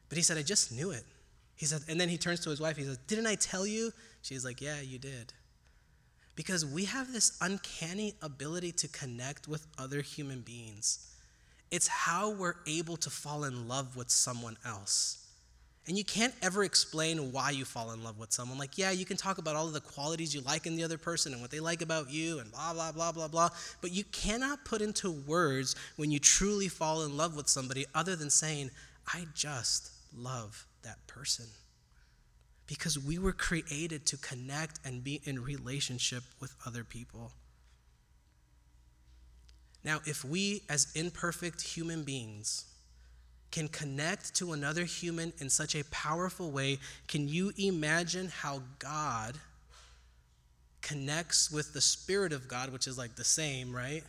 but 0.09 0.16
he 0.16 0.22
said, 0.22 0.38
I 0.38 0.42
just 0.42 0.70
knew 0.70 0.92
it. 0.92 1.02
He 1.56 1.66
said, 1.66 1.83
and 1.88 2.00
then 2.00 2.09
he 2.09 2.16
turns 2.16 2.38
to 2.40 2.50
his 2.50 2.61
wife. 2.61 2.76
He 2.76 2.85
says, 2.85 2.98
Didn't 3.09 3.26
I 3.26 3.35
tell 3.35 3.66
you? 3.66 3.90
She's 4.22 4.44
like, 4.44 4.61
Yeah, 4.61 4.80
you 4.80 5.00
did. 5.00 5.33
Because 6.40 6.64
we 6.64 6.87
have 6.87 7.12
this 7.12 7.37
uncanny 7.42 8.14
ability 8.22 8.72
to 8.72 8.88
connect 8.88 9.46
with 9.46 9.66
other 9.79 10.00
human 10.00 10.40
beings 10.40 11.07
it's 11.70 11.87
how 11.87 12.31
we're 12.31 12.55
able 12.66 12.96
to 12.96 13.11
fall 13.11 13.44
in 13.44 13.68
love 13.68 13.94
with 13.94 14.09
someone 14.09 14.57
else. 14.64 15.29
And 15.87 15.98
you 15.98 16.03
can't 16.03 16.33
ever 16.40 16.64
explain 16.64 17.31
why 17.31 17.50
you 17.50 17.66
fall 17.66 17.92
in 17.92 18.03
love 18.03 18.18
with 18.18 18.33
someone. 18.33 18.57
Like, 18.57 18.79
yeah, 18.79 18.90
you 18.90 19.05
can 19.05 19.18
talk 19.18 19.37
about 19.37 19.55
all 19.55 19.66
of 19.66 19.74
the 19.74 19.83
qualities 19.83 20.35
you 20.35 20.40
like 20.40 20.66
in 20.66 20.76
the 20.76 20.83
other 20.83 20.96
person 20.96 21.35
and 21.35 21.42
what 21.42 21.50
they 21.50 21.61
like 21.61 21.83
about 21.83 22.11
you 22.11 22.38
and 22.38 22.50
blah, 22.50 22.72
blah, 22.72 22.90
blah, 22.90 23.12
blah, 23.12 23.29
blah. 23.29 23.50
But 23.83 23.92
you 23.92 24.05
cannot 24.05 24.64
put 24.64 24.81
into 24.81 25.11
words 25.11 25.76
when 25.96 26.11
you 26.11 26.18
truly 26.18 26.68
fall 26.68 27.05
in 27.05 27.18
love 27.18 27.37
with 27.37 27.48
somebody 27.48 27.85
other 27.94 28.16
than 28.16 28.31
saying, 28.31 28.70
I 29.12 29.26
just 29.35 29.92
love 30.16 30.66
that 30.85 31.07
person. 31.07 31.44
Because 32.70 32.96
we 32.96 33.18
were 33.18 33.33
created 33.33 34.06
to 34.06 34.16
connect 34.16 34.78
and 34.85 35.02
be 35.02 35.20
in 35.24 35.42
relationship 35.42 36.22
with 36.40 36.54
other 36.64 36.85
people. 36.85 37.33
Now, 39.83 39.98
if 40.06 40.24
we, 40.24 40.62
as 40.68 40.87
imperfect 40.94 41.61
human 41.62 42.04
beings, 42.04 42.66
can 43.50 43.66
connect 43.66 44.37
to 44.37 44.52
another 44.52 44.85
human 44.85 45.33
in 45.40 45.50
such 45.50 45.74
a 45.74 45.83
powerful 45.90 46.52
way, 46.52 46.78
can 47.09 47.28
you 47.28 47.52
imagine 47.59 48.28
how 48.28 48.62
God 48.78 49.35
connects 50.80 51.50
with 51.50 51.72
the 51.72 51.80
Spirit 51.80 52.33
of 52.33 52.46
God, 52.46 52.72
which 52.72 52.87
is 52.87 52.96
like 52.96 53.16
the 53.16 53.24
same, 53.24 53.74
right? 53.74 54.04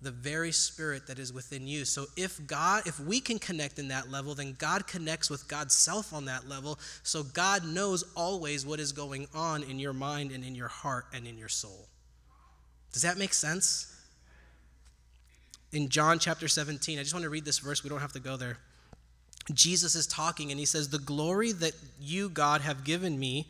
The 0.00 0.10
very 0.10 0.52
spirit 0.52 1.06
that 1.08 1.18
is 1.18 1.32
within 1.32 1.66
you. 1.66 1.84
So 1.84 2.06
if 2.16 2.46
God, 2.46 2.86
if 2.86 3.00
we 3.00 3.20
can 3.20 3.38
connect 3.38 3.78
in 3.78 3.88
that 3.88 4.10
level, 4.10 4.34
then 4.34 4.54
God 4.58 4.86
connects 4.86 5.28
with 5.28 5.48
God's 5.48 5.74
self 5.74 6.12
on 6.12 6.26
that 6.26 6.48
level. 6.48 6.78
So 7.02 7.24
God 7.24 7.64
knows 7.64 8.04
always 8.16 8.64
what 8.64 8.78
is 8.78 8.92
going 8.92 9.26
on 9.34 9.64
in 9.64 9.78
your 9.78 9.92
mind 9.92 10.30
and 10.30 10.44
in 10.44 10.54
your 10.54 10.68
heart 10.68 11.06
and 11.12 11.26
in 11.26 11.36
your 11.36 11.48
soul. 11.48 11.88
Does 12.92 13.02
that 13.02 13.18
make 13.18 13.34
sense? 13.34 13.94
In 15.72 15.88
John 15.88 16.18
chapter 16.18 16.48
17, 16.48 16.98
I 16.98 17.02
just 17.02 17.12
want 17.12 17.24
to 17.24 17.30
read 17.30 17.44
this 17.44 17.58
verse. 17.58 17.82
We 17.82 17.90
don't 17.90 18.00
have 18.00 18.12
to 18.12 18.20
go 18.20 18.36
there. 18.36 18.58
Jesus 19.52 19.94
is 19.94 20.06
talking 20.06 20.50
and 20.50 20.60
he 20.60 20.66
says, 20.66 20.88
The 20.88 20.98
glory 20.98 21.52
that 21.52 21.72
you, 22.00 22.28
God, 22.28 22.60
have 22.60 22.84
given 22.84 23.18
me, 23.18 23.48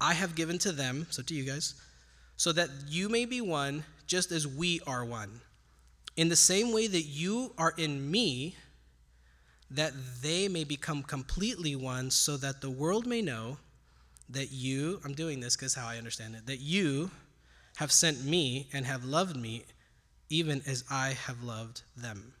I 0.00 0.14
have 0.14 0.34
given 0.34 0.58
to 0.60 0.72
them, 0.72 1.06
so 1.10 1.22
to 1.22 1.34
you 1.34 1.44
guys, 1.44 1.74
so 2.36 2.52
that 2.52 2.68
you 2.88 3.08
may 3.08 3.26
be 3.26 3.40
one 3.40 3.84
just 4.06 4.32
as 4.32 4.46
we 4.46 4.80
are 4.86 5.04
one. 5.04 5.40
In 6.16 6.28
the 6.28 6.36
same 6.36 6.72
way 6.72 6.86
that 6.86 7.02
you 7.02 7.52
are 7.58 7.74
in 7.76 8.10
me, 8.10 8.56
that 9.70 9.92
they 10.22 10.48
may 10.48 10.64
become 10.64 11.02
completely 11.02 11.74
one, 11.74 12.10
so 12.10 12.36
that 12.36 12.60
the 12.60 12.70
world 12.70 13.06
may 13.06 13.20
know 13.20 13.58
that 14.28 14.52
you, 14.52 15.00
I'm 15.04 15.14
doing 15.14 15.40
this 15.40 15.56
because 15.56 15.74
how 15.74 15.86
I 15.86 15.98
understand 15.98 16.34
it, 16.36 16.46
that 16.46 16.60
you 16.60 17.10
have 17.76 17.90
sent 17.90 18.24
me 18.24 18.68
and 18.72 18.86
have 18.86 19.04
loved 19.04 19.36
me 19.36 19.64
even 20.30 20.62
as 20.66 20.84
I 20.90 21.10
have 21.10 21.42
loved 21.42 21.82
them. 21.96 22.34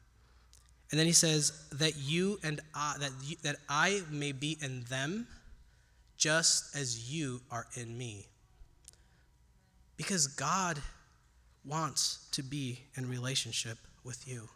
And 0.90 0.98
then 0.98 1.06
he 1.06 1.12
says 1.12 1.52
that 1.72 1.96
you 1.96 2.38
and 2.42 2.60
I 2.74 2.94
that 3.00 3.10
you, 3.24 3.36
that 3.42 3.56
I 3.68 4.02
may 4.10 4.32
be 4.32 4.56
in 4.60 4.84
them 4.84 5.26
just 6.16 6.76
as 6.76 7.12
you 7.12 7.40
are 7.50 7.66
in 7.74 7.98
me. 7.98 8.26
Because 9.96 10.26
God 10.26 10.78
wants 11.66 12.28
to 12.32 12.42
be 12.42 12.80
in 12.96 13.08
relationship 13.08 13.78
with 14.04 14.28
you. 14.28 14.48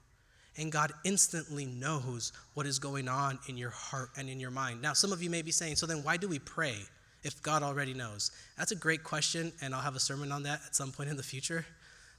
And 0.57 0.73
God 0.73 0.93
instantly 1.05 1.67
knows 1.67 2.33
what 2.55 2.67
is 2.67 2.79
going 2.79 3.09
on 3.09 3.39
in 3.49 3.57
your 3.57 3.71
heart 3.71 4.11
and 4.17 4.29
in 4.29 4.41
your 4.41 4.51
mind. 4.51 4.83
Now, 4.83 4.93
some 4.93 5.13
of 5.13 5.23
you 5.23 5.31
may 5.31 5.43
be 5.43 5.53
saying, 5.53 5.77
so 5.77 5.87
then 5.87 6.03
why 6.03 6.17
do 6.17 6.29
we 6.29 6.41
pray 6.41 6.75
if 7.23 7.41
God 7.43 7.63
already 7.63 7.95
knows? 7.95 8.33
That's 8.57 8.73
a 8.73 8.77
great 8.77 9.05
question, 9.05 9.53
and 9.63 9.75
I'll 9.75 9.81
have 9.81 9.95
a 9.95 10.01
sermon 10.01 10.33
on 10.33 10.43
that 10.43 10.61
at 10.67 10.75
some 10.75 10.91
point 10.91 11.11
in 11.11 11.17
the 11.17 11.23
future. 11.23 11.65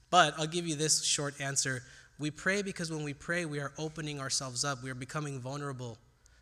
But 0.10 0.34
I'll 0.38 0.48
give 0.48 0.66
you 0.66 0.76
this 0.76 1.04
short 1.04 1.40
answer. 1.42 1.84
We 2.18 2.32
pray 2.32 2.62
because 2.62 2.92
when 2.92 3.04
we 3.04 3.14
pray, 3.14 3.46
we 3.46 3.60
are 3.60 3.74
opening 3.78 4.20
ourselves 4.20 4.64
up, 4.64 4.84
we 4.84 4.90
are 4.90 4.96
becoming 4.96 5.40
vulnerable 5.40 5.98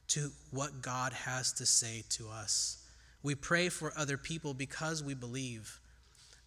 to 0.09 0.31
what 0.51 0.81
God 0.81 1.13
has 1.13 1.51
to 1.53 1.65
say 1.65 2.03
to 2.11 2.29
us. 2.29 2.83
We 3.23 3.35
pray 3.35 3.69
for 3.69 3.91
other 3.97 4.17
people 4.17 4.53
because 4.53 5.03
we 5.03 5.15
believe 5.15 5.79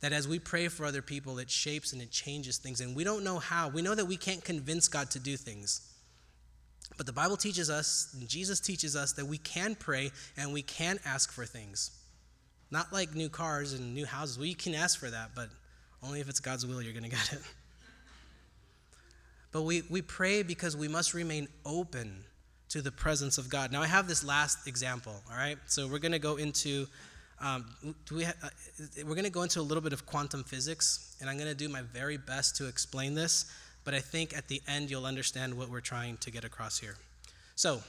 that 0.00 0.12
as 0.12 0.26
we 0.26 0.38
pray 0.38 0.68
for 0.68 0.86
other 0.86 1.02
people, 1.02 1.38
it 1.38 1.50
shapes 1.50 1.92
and 1.92 2.00
it 2.00 2.10
changes 2.10 2.58
things. 2.58 2.80
And 2.80 2.96
we 2.96 3.04
don't 3.04 3.22
know 3.22 3.38
how. 3.38 3.68
We 3.68 3.82
know 3.82 3.94
that 3.94 4.06
we 4.06 4.16
can't 4.16 4.42
convince 4.42 4.88
God 4.88 5.10
to 5.10 5.18
do 5.18 5.36
things. 5.36 5.82
But 6.96 7.06
the 7.06 7.12
Bible 7.12 7.36
teaches 7.36 7.70
us, 7.70 8.14
and 8.18 8.28
Jesus 8.28 8.60
teaches 8.60 8.96
us, 8.96 9.12
that 9.12 9.26
we 9.26 9.38
can 9.38 9.74
pray 9.74 10.10
and 10.36 10.52
we 10.52 10.62
can 10.62 10.98
ask 11.04 11.32
for 11.32 11.44
things. 11.44 11.90
Not 12.70 12.92
like 12.92 13.14
new 13.14 13.28
cars 13.28 13.72
and 13.72 13.94
new 13.94 14.06
houses. 14.06 14.38
You 14.38 14.54
can 14.54 14.74
ask 14.74 14.98
for 14.98 15.10
that, 15.10 15.30
but 15.34 15.48
only 16.02 16.20
if 16.20 16.28
it's 16.28 16.40
God's 16.40 16.66
will 16.66 16.80
you're 16.80 16.92
going 16.92 17.04
to 17.04 17.10
get 17.10 17.32
it. 17.32 17.42
But 19.52 19.62
we, 19.62 19.82
we 19.90 20.00
pray 20.00 20.42
because 20.42 20.76
we 20.76 20.88
must 20.88 21.12
remain 21.12 21.48
open 21.66 22.24
to 22.68 22.80
the 22.80 22.92
presence 22.92 23.36
of 23.36 23.50
God. 23.50 23.72
Now, 23.72 23.82
I 23.82 23.86
have 23.86 24.06
this 24.06 24.24
last 24.24 24.68
example, 24.68 25.20
all 25.30 25.36
right? 25.36 25.58
So 25.66 25.88
we're 25.88 25.98
going 25.98 26.12
to 26.12 26.20
go 26.20 26.36
into 26.36 26.86
um, 27.40 27.64
we 28.12 28.24
ha- 28.24 28.35
uh, 28.42 28.48
we're 28.98 29.14
going 29.14 29.24
to 29.24 29.31
go 29.31 29.42
into 29.42 29.61
a 29.61 29.62
little 29.62 29.83
bit 29.83 29.92
of 29.92 30.07
quantum 30.07 30.44
physics, 30.44 31.16
and 31.20 31.31
I'm 31.31 31.37
going 31.37 31.48
to 31.48 31.55
do 31.55 31.68
my 31.68 31.83
very 31.83 32.16
best 32.16 32.57
to 32.57 32.68
explain 32.68 33.14
this, 33.14 33.46
but 33.85 33.94
I 33.94 34.00
think 34.00 34.37
at 34.37 34.48
the 34.48 34.61
end 34.68 34.90
you'll 34.90 35.07
understand 35.07 35.55
what 35.55 35.70
we're 35.70 35.81
trying 35.81 36.16
to 36.18 36.31
get 36.31 36.44
across 36.44 36.79
here. 36.79 36.96
So, 37.55 37.83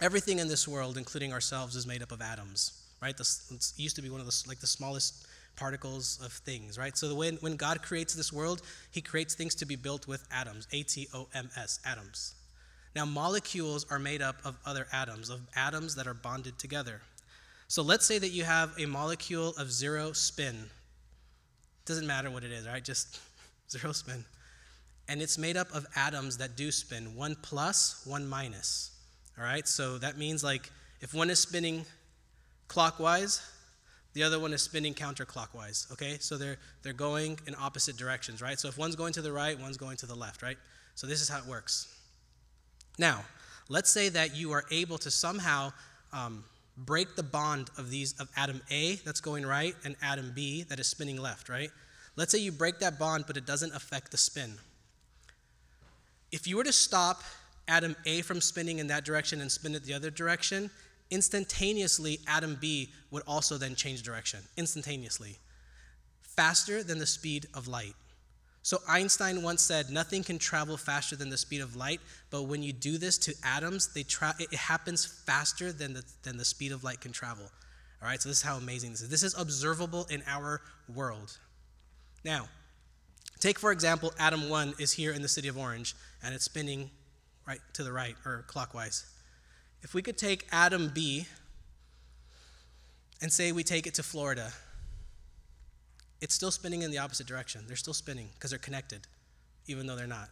everything 0.00 0.38
in 0.38 0.48
this 0.48 0.68
world, 0.68 0.96
including 0.96 1.32
ourselves, 1.32 1.76
is 1.76 1.86
made 1.86 2.02
up 2.02 2.12
of 2.12 2.20
atoms, 2.20 2.82
right? 3.02 3.16
This 3.16 3.74
used 3.76 3.96
to 3.96 4.02
be 4.02 4.10
one 4.10 4.20
of 4.20 4.26
the 4.26 4.44
like 4.46 4.60
the 4.60 4.66
smallest 4.66 5.26
particles 5.56 6.20
of 6.24 6.32
things, 6.32 6.78
right? 6.78 6.96
So 6.96 7.14
when, 7.14 7.34
when 7.36 7.56
God 7.56 7.82
creates 7.82 8.14
this 8.14 8.32
world, 8.32 8.62
He 8.90 9.00
creates 9.00 9.34
things 9.34 9.54
to 9.56 9.66
be 9.66 9.76
built 9.76 10.06
with 10.06 10.26
atoms, 10.32 10.68
A 10.72 10.82
T 10.84 11.08
O 11.12 11.26
M 11.34 11.50
S, 11.56 11.80
atoms. 11.84 12.34
Now, 12.94 13.04
molecules 13.04 13.84
are 13.90 13.98
made 13.98 14.22
up 14.22 14.36
of 14.44 14.56
other 14.64 14.86
atoms, 14.92 15.30
of 15.30 15.40
atoms 15.54 15.94
that 15.96 16.06
are 16.06 16.14
bonded 16.14 16.58
together. 16.58 17.00
So 17.68 17.82
let's 17.82 18.06
say 18.06 18.18
that 18.18 18.30
you 18.30 18.44
have 18.44 18.72
a 18.78 18.86
molecule 18.86 19.50
of 19.58 19.70
zero 19.70 20.12
spin. 20.12 20.70
Doesn't 21.84 22.06
matter 22.06 22.30
what 22.30 22.42
it 22.42 22.50
is, 22.50 22.66
right? 22.66 22.82
Just 22.82 23.20
zero 23.70 23.92
spin. 23.92 24.24
And 25.06 25.20
it's 25.20 25.38
made 25.38 25.56
up 25.56 25.74
of 25.74 25.86
atoms 25.94 26.38
that 26.38 26.56
do 26.56 26.70
spin, 26.70 27.14
one 27.14 27.36
plus, 27.42 28.02
one 28.06 28.26
minus. 28.26 28.90
All 29.38 29.44
right? 29.44 29.68
So 29.68 29.98
that 29.98 30.16
means 30.16 30.42
like 30.42 30.70
if 31.00 31.12
one 31.12 31.28
is 31.28 31.38
spinning 31.38 31.84
clockwise, 32.68 33.42
the 34.14 34.22
other 34.22 34.40
one 34.40 34.54
is 34.54 34.62
spinning 34.62 34.94
counterclockwise. 34.94 35.92
Okay? 35.92 36.16
So 36.20 36.38
they're 36.38 36.56
they're 36.82 36.94
going 36.94 37.38
in 37.46 37.54
opposite 37.60 37.96
directions, 37.98 38.40
right? 38.40 38.58
So 38.58 38.68
if 38.68 38.78
one's 38.78 38.96
going 38.96 39.12
to 39.12 39.22
the 39.22 39.32
right, 39.32 39.58
one's 39.60 39.76
going 39.76 39.98
to 39.98 40.06
the 40.06 40.14
left, 40.14 40.42
right? 40.42 40.56
So 40.94 41.06
this 41.06 41.20
is 41.20 41.28
how 41.28 41.38
it 41.38 41.46
works. 41.46 41.94
Now, 42.98 43.24
let's 43.68 43.90
say 43.90 44.08
that 44.08 44.34
you 44.34 44.52
are 44.52 44.64
able 44.70 44.98
to 44.98 45.10
somehow 45.10 45.72
um, 46.12 46.44
break 46.78 47.16
the 47.16 47.22
bond 47.22 47.70
of 47.76 47.90
these 47.90 48.18
of 48.20 48.28
atom 48.36 48.60
A 48.70 48.96
that's 48.96 49.20
going 49.20 49.44
right 49.44 49.74
and 49.84 49.96
atom 50.02 50.32
B 50.34 50.62
that 50.64 50.78
is 50.78 50.86
spinning 50.86 51.20
left, 51.20 51.48
right? 51.48 51.70
Let's 52.16 52.32
say 52.32 52.38
you 52.38 52.52
break 52.52 52.78
that 52.80 52.98
bond, 52.98 53.24
but 53.26 53.36
it 53.36 53.46
doesn't 53.46 53.74
affect 53.74 54.10
the 54.10 54.16
spin. 54.16 54.54
If 56.30 56.46
you 56.46 56.56
were 56.56 56.64
to 56.64 56.72
stop 56.72 57.22
atom 57.66 57.96
A 58.06 58.22
from 58.22 58.40
spinning 58.40 58.78
in 58.78 58.86
that 58.88 59.04
direction 59.04 59.40
and 59.40 59.50
spin 59.50 59.74
it 59.74 59.84
the 59.84 59.94
other 59.94 60.10
direction, 60.10 60.70
instantaneously 61.10 62.20
atom 62.26 62.56
B 62.60 62.90
would 63.10 63.22
also 63.26 63.56
then 63.56 63.74
change 63.74 64.02
direction, 64.02 64.40
instantaneously, 64.56 65.38
faster 66.22 66.82
than 66.82 66.98
the 66.98 67.06
speed 67.06 67.46
of 67.54 67.66
light. 67.66 67.94
So 68.62 68.78
Einstein 68.88 69.42
once 69.42 69.62
said, 69.62 69.90
nothing 69.90 70.22
can 70.22 70.38
travel 70.38 70.76
faster 70.76 71.16
than 71.16 71.30
the 71.30 71.38
speed 71.38 71.60
of 71.60 71.76
light, 71.76 72.00
but 72.30 72.42
when 72.44 72.62
you 72.62 72.72
do 72.72 72.98
this 72.98 73.16
to 73.18 73.34
atoms, 73.42 73.92
they 73.94 74.02
tra- 74.02 74.34
it 74.38 74.52
happens 74.52 75.06
faster 75.06 75.72
than 75.72 75.94
the, 75.94 76.04
than 76.22 76.36
the 76.36 76.44
speed 76.44 76.72
of 76.72 76.84
light 76.84 77.00
can 77.00 77.12
travel. 77.12 77.50
All 78.02 78.08
right, 78.08 78.20
so 78.20 78.28
this 78.28 78.38
is 78.38 78.44
how 78.44 78.56
amazing 78.56 78.90
this 78.90 79.02
is. 79.02 79.08
This 79.08 79.22
is 79.22 79.38
observable 79.38 80.06
in 80.10 80.22
our 80.26 80.60
world. 80.94 81.38
Now, 82.24 82.48
take 83.40 83.58
for 83.58 83.72
example, 83.72 84.12
atom 84.18 84.48
1 84.48 84.74
is 84.78 84.92
here 84.92 85.12
in 85.12 85.22
the 85.22 85.28
city 85.28 85.48
of 85.48 85.56
Orange, 85.56 85.94
and 86.22 86.34
it's 86.34 86.44
spinning 86.44 86.90
right 87.46 87.60
to 87.72 87.82
the 87.82 87.92
right, 87.92 88.14
or 88.26 88.44
clockwise. 88.46 89.06
If 89.82 89.94
we 89.94 90.02
could 90.02 90.18
take 90.18 90.46
atom 90.52 90.90
B 90.94 91.26
and 93.22 93.32
say 93.32 93.52
we 93.52 93.62
take 93.62 93.86
it 93.86 93.94
to 93.94 94.02
Florida, 94.02 94.52
it's 96.20 96.34
still 96.34 96.50
spinning 96.50 96.82
in 96.82 96.90
the 96.90 96.98
opposite 96.98 97.26
direction. 97.26 97.62
They're 97.66 97.76
still 97.76 97.94
spinning 97.94 98.28
because 98.34 98.50
they're 98.50 98.58
connected, 98.58 99.00
even 99.66 99.86
though 99.86 99.96
they're 99.96 100.06
not. 100.06 100.28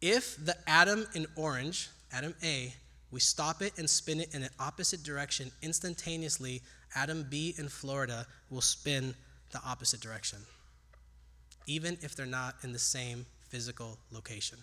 If 0.00 0.42
the 0.44 0.56
atom 0.66 1.06
in 1.14 1.26
orange, 1.36 1.88
atom 2.12 2.34
A, 2.42 2.72
we 3.10 3.20
stop 3.20 3.60
it 3.60 3.72
and 3.76 3.88
spin 3.88 4.20
it 4.20 4.34
in 4.34 4.42
an 4.42 4.50
opposite 4.58 5.02
direction, 5.02 5.50
instantaneously, 5.62 6.62
atom 6.94 7.26
B 7.28 7.54
in 7.58 7.68
Florida 7.68 8.26
will 8.50 8.60
spin 8.60 9.14
the 9.52 9.60
opposite 9.66 10.00
direction, 10.00 10.38
even 11.66 11.98
if 12.02 12.14
they're 12.14 12.26
not 12.26 12.54
in 12.62 12.72
the 12.72 12.78
same 12.78 13.26
physical 13.48 13.98
location. 14.12 14.58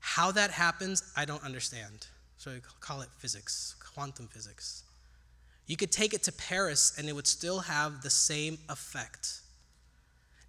How 0.00 0.32
that 0.32 0.50
happens, 0.50 1.02
I 1.16 1.24
don't 1.24 1.42
understand. 1.44 2.06
So 2.38 2.50
we 2.50 2.60
call 2.80 3.02
it 3.02 3.08
physics, 3.18 3.74
quantum 3.94 4.28
physics. 4.28 4.84
You 5.66 5.76
could 5.76 5.92
take 5.92 6.12
it 6.12 6.22
to 6.24 6.32
Paris 6.32 6.94
and 6.98 7.08
it 7.08 7.14
would 7.14 7.26
still 7.26 7.60
have 7.60 8.02
the 8.02 8.10
same 8.10 8.58
effect. 8.68 9.40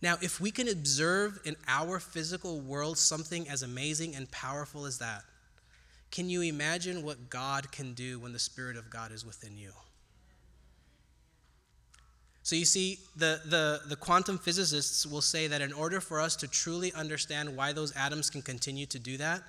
Now, 0.01 0.17
if 0.21 0.39
we 0.41 0.51
can 0.51 0.67
observe 0.67 1.39
in 1.45 1.56
our 1.67 1.99
physical 1.99 2.60
world 2.60 2.97
something 2.97 3.47
as 3.49 3.63
amazing 3.63 4.15
and 4.15 4.30
powerful 4.30 4.86
as 4.86 4.99
that, 4.99 5.23
can 6.12 6.30
you 6.30 6.41
imagine 6.41 7.04
what 7.04 7.30
God 7.30 7.71
can 7.71 7.93
do 7.93 8.19
when 8.19 8.34
the 8.34 8.39
Spirit 8.39 8.78
of 8.78 8.89
God 8.89 9.12
is 9.12 9.25
within 9.25 9.58
you? 9.58 9.71
So, 12.43 12.56
you 12.56 12.65
see, 12.65 12.99
the, 13.15 13.41
the, 13.45 13.82
the 13.88 13.95
quantum 13.95 14.38
physicists 14.38 15.06
will 15.08 15.21
say 15.21 15.47
that 15.47 15.62
in 15.62 15.73
order 15.73 15.99
for 15.99 16.21
us 16.21 16.36
to 16.36 16.47
truly 16.47 16.93
understand 16.93 17.56
why 17.58 17.73
those 17.73 17.91
atoms 17.95 18.30
can 18.30 18.43
continue 18.43 18.86
to 18.86 18.99
do 18.99 19.17
that, 19.17 19.41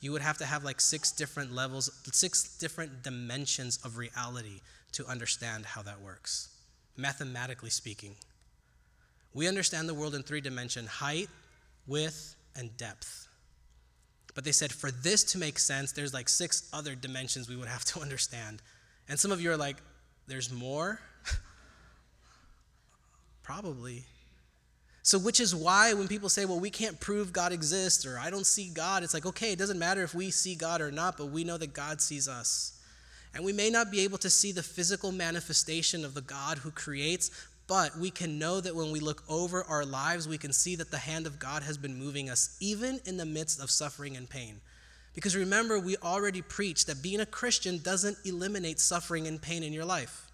you 0.00 0.12
would 0.12 0.22
have 0.22 0.38
to 0.38 0.44
have 0.44 0.62
like 0.62 0.80
six 0.80 1.10
different 1.10 1.52
levels, 1.52 1.90
six 2.12 2.56
different 2.58 3.02
dimensions 3.02 3.78
of 3.84 3.96
reality 3.96 4.60
to 4.94 5.06
understand 5.06 5.66
how 5.66 5.82
that 5.82 6.00
works, 6.00 6.48
mathematically 6.96 7.70
speaking. 7.70 8.14
We 9.32 9.48
understand 9.48 9.88
the 9.88 9.94
world 9.94 10.14
in 10.14 10.22
three 10.22 10.40
dimensions 10.40 10.88
height, 10.88 11.28
width, 11.86 12.36
and 12.56 12.76
depth. 12.76 13.28
But 14.34 14.44
they 14.44 14.52
said 14.52 14.72
for 14.72 14.90
this 14.90 15.24
to 15.24 15.38
make 15.38 15.58
sense, 15.58 15.92
there's 15.92 16.14
like 16.14 16.28
six 16.28 16.68
other 16.72 16.94
dimensions 16.94 17.48
we 17.48 17.56
would 17.56 17.68
have 17.68 17.84
to 17.86 18.00
understand. 18.00 18.62
And 19.08 19.18
some 19.18 19.32
of 19.32 19.40
you 19.40 19.50
are 19.50 19.56
like, 19.56 19.76
there's 20.26 20.52
more? 20.52 21.00
Probably. 23.42 24.04
So, 25.02 25.18
which 25.18 25.38
is 25.38 25.54
why 25.54 25.92
when 25.92 26.08
people 26.08 26.30
say, 26.30 26.46
well, 26.46 26.58
we 26.58 26.70
can't 26.70 26.98
prove 26.98 27.30
God 27.30 27.52
exists 27.52 28.06
or 28.06 28.18
I 28.18 28.30
don't 28.30 28.46
see 28.46 28.70
God, 28.72 29.02
it's 29.02 29.12
like, 29.12 29.26
okay, 29.26 29.52
it 29.52 29.58
doesn't 29.58 29.78
matter 29.78 30.02
if 30.02 30.14
we 30.14 30.30
see 30.30 30.54
God 30.54 30.80
or 30.80 30.90
not, 30.90 31.18
but 31.18 31.26
we 31.26 31.44
know 31.44 31.58
that 31.58 31.74
God 31.74 32.00
sees 32.00 32.26
us. 32.26 32.80
And 33.34 33.44
we 33.44 33.52
may 33.52 33.68
not 33.68 33.90
be 33.90 34.00
able 34.00 34.18
to 34.18 34.30
see 34.30 34.52
the 34.52 34.62
physical 34.62 35.10
manifestation 35.10 36.04
of 36.04 36.14
the 36.14 36.20
God 36.20 36.58
who 36.58 36.70
creates, 36.70 37.30
but 37.66 37.98
we 37.98 38.10
can 38.10 38.38
know 38.38 38.60
that 38.60 38.76
when 38.76 38.92
we 38.92 39.00
look 39.00 39.24
over 39.28 39.64
our 39.64 39.84
lives, 39.84 40.28
we 40.28 40.38
can 40.38 40.52
see 40.52 40.76
that 40.76 40.90
the 40.90 40.98
hand 40.98 41.26
of 41.26 41.38
God 41.38 41.62
has 41.62 41.76
been 41.76 41.98
moving 41.98 42.30
us, 42.30 42.56
even 42.60 43.00
in 43.06 43.16
the 43.16 43.26
midst 43.26 43.60
of 43.60 43.70
suffering 43.70 44.16
and 44.16 44.30
pain. 44.30 44.60
Because 45.14 45.36
remember, 45.36 45.78
we 45.78 45.96
already 45.96 46.42
preached 46.42 46.86
that 46.88 47.02
being 47.02 47.20
a 47.20 47.26
Christian 47.26 47.78
doesn't 47.78 48.18
eliminate 48.24 48.80
suffering 48.80 49.26
and 49.26 49.40
pain 49.40 49.62
in 49.62 49.72
your 49.72 49.84
life. 49.84 50.30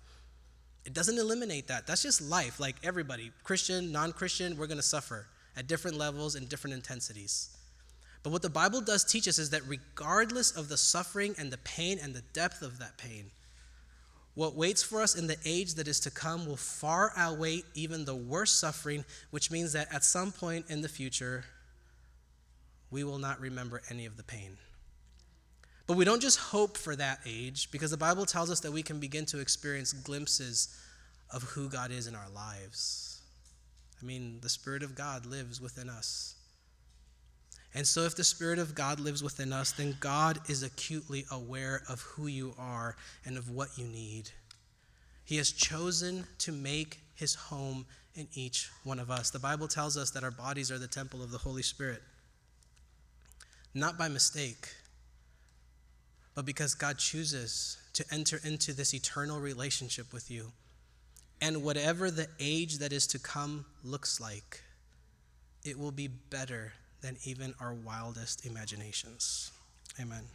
It 0.85 0.95
doesn't 0.95 1.19
eliminate 1.19 1.69
that. 1.69 1.87
That's 1.87 2.03
just 2.03 2.23
life. 2.23 2.59
Like 2.59 2.77
everybody, 2.83 3.31
Christian, 3.45 3.93
non 3.93 4.13
Christian, 4.13 4.57
we're 4.57 4.67
going 4.67 4.79
to 4.79 4.83
suffer 4.83 5.27
at 5.57 5.67
different 5.67 5.99
levels 5.99 6.35
and 6.35 6.49
different 6.49 6.75
intensities. 6.75 7.51
But 8.23 8.31
what 8.31 8.43
the 8.43 8.51
Bible 8.51 8.81
does 8.81 9.05
teach 9.05 9.27
us 9.29 9.39
is 9.39 9.51
that 9.51 9.63
regardless 9.67 10.51
of 10.51 10.69
the 10.69 10.77
suffering 10.77 11.35
and 11.39 11.51
the 11.51 11.59
pain 11.59 11.99
and 12.03 12.15
the 12.15 12.23
depth 12.33 12.63
of 12.63 12.79
that 12.79 12.99
pain, 12.99 13.31
what 14.35 14.55
waits 14.55 14.83
for 14.83 15.01
us 15.01 15.15
in 15.15 15.27
the 15.27 15.37
age 15.45 15.75
that 15.75 15.89
is 15.89 16.01
to 16.01 16.11
come 16.11 16.47
will 16.47 16.57
far 16.57 17.13
outweigh 17.17 17.63
even 17.75 18.05
the 18.05 18.15
worst 18.15 18.59
suffering, 18.59 19.05
which 19.31 19.51
means 19.51 19.73
that 19.73 19.93
at 19.93 20.05
some 20.05 20.33
point 20.33 20.67
in 20.69 20.83
the 20.83 20.89
future, 20.89 21.45
we 22.91 23.05
will 23.05 23.19
not 23.19 23.41
remember 23.41 23.83
any 23.91 24.07
of 24.07 24.17
the 24.17 24.23
pain. 24.23 24.57
But 25.87 25.97
we 25.97 26.05
don't 26.05 26.23
just 26.23 26.39
hope 26.39 26.77
for 26.77 26.95
that 26.97 27.21
age 27.27 27.71
because 27.73 27.91
the 27.91 27.97
Bible 27.97 28.25
tells 28.25 28.51
us 28.51 28.61
that 28.61 28.71
we 28.71 28.83
can 28.83 29.01
begin 29.01 29.27
to 29.27 29.41
experience 29.41 29.93
glimpses 29.93 30.69
of 31.33 31.43
who 31.43 31.69
God 31.69 31.91
is 31.91 32.07
in 32.07 32.15
our 32.15 32.29
lives. 32.35 33.21
I 34.01 34.05
mean, 34.05 34.39
the 34.41 34.49
Spirit 34.49 34.83
of 34.83 34.95
God 34.95 35.27
lives 35.27 35.61
within 35.61 35.89
us. 35.89 36.37
And 37.75 37.87
so, 37.87 38.03
if 38.03 38.17
the 38.17 38.25
Spirit 38.25 38.59
of 38.59 38.75
God 38.75 38.99
lives 38.99 39.23
within 39.23 39.53
us, 39.53 39.73
then 39.73 39.97
God 40.01 40.41
is 40.49 40.63
acutely 40.63 41.25
aware 41.31 41.83
of 41.89 42.01
who 42.01 42.27
you 42.27 42.55
are 42.59 42.97
and 43.25 43.39
of 43.39 43.51
what 43.51 43.79
you 43.79 43.87
need. 43.87 44.31
He 45.25 45.37
has 45.37 45.53
chosen 45.53 46.27
to 46.39 46.51
make 46.51 46.99
his 47.15 47.35
home 47.35 47.87
in 48.17 48.27
each 48.35 48.69
one 48.83 48.99
of 48.99 49.11
us. 49.11 49.31
The 49.31 49.39
Bible 49.39 49.69
tells 49.69 49.97
us 49.97 50.11
that 50.11 50.25
our 50.25 50.33
bodies 50.33 50.73
are 50.73 50.79
the 50.79 50.89
temple 50.89 51.23
of 51.23 51.31
the 51.31 51.39
Holy 51.39 51.63
Spirit, 51.63 52.03
not 53.73 53.97
by 53.97 54.09
mistake 54.09 54.69
but 56.35 56.47
because 56.47 56.75
God 56.75 56.99
chooses 56.99 57.77
to 57.93 58.05
enter 58.11 58.41
into 58.45 58.73
this 58.73 58.95
eternal 58.95 59.41
relationship 59.41 60.13
with 60.13 60.31
you. 60.31 60.53
And 61.41 61.63
whatever 61.63 62.11
the 62.11 62.29
age 62.39 62.79
that 62.79 62.93
is 62.93 63.07
to 63.09 63.19
come 63.19 63.65
looks 63.83 64.21
like, 64.21 64.63
it 65.65 65.79
will 65.79 65.91
be 65.91 66.07
better 66.07 66.73
than 67.01 67.17
even 67.25 67.55
our 67.61 67.75
wildest 67.75 68.47
imaginations. 68.47 69.51
Amen. 70.01 70.31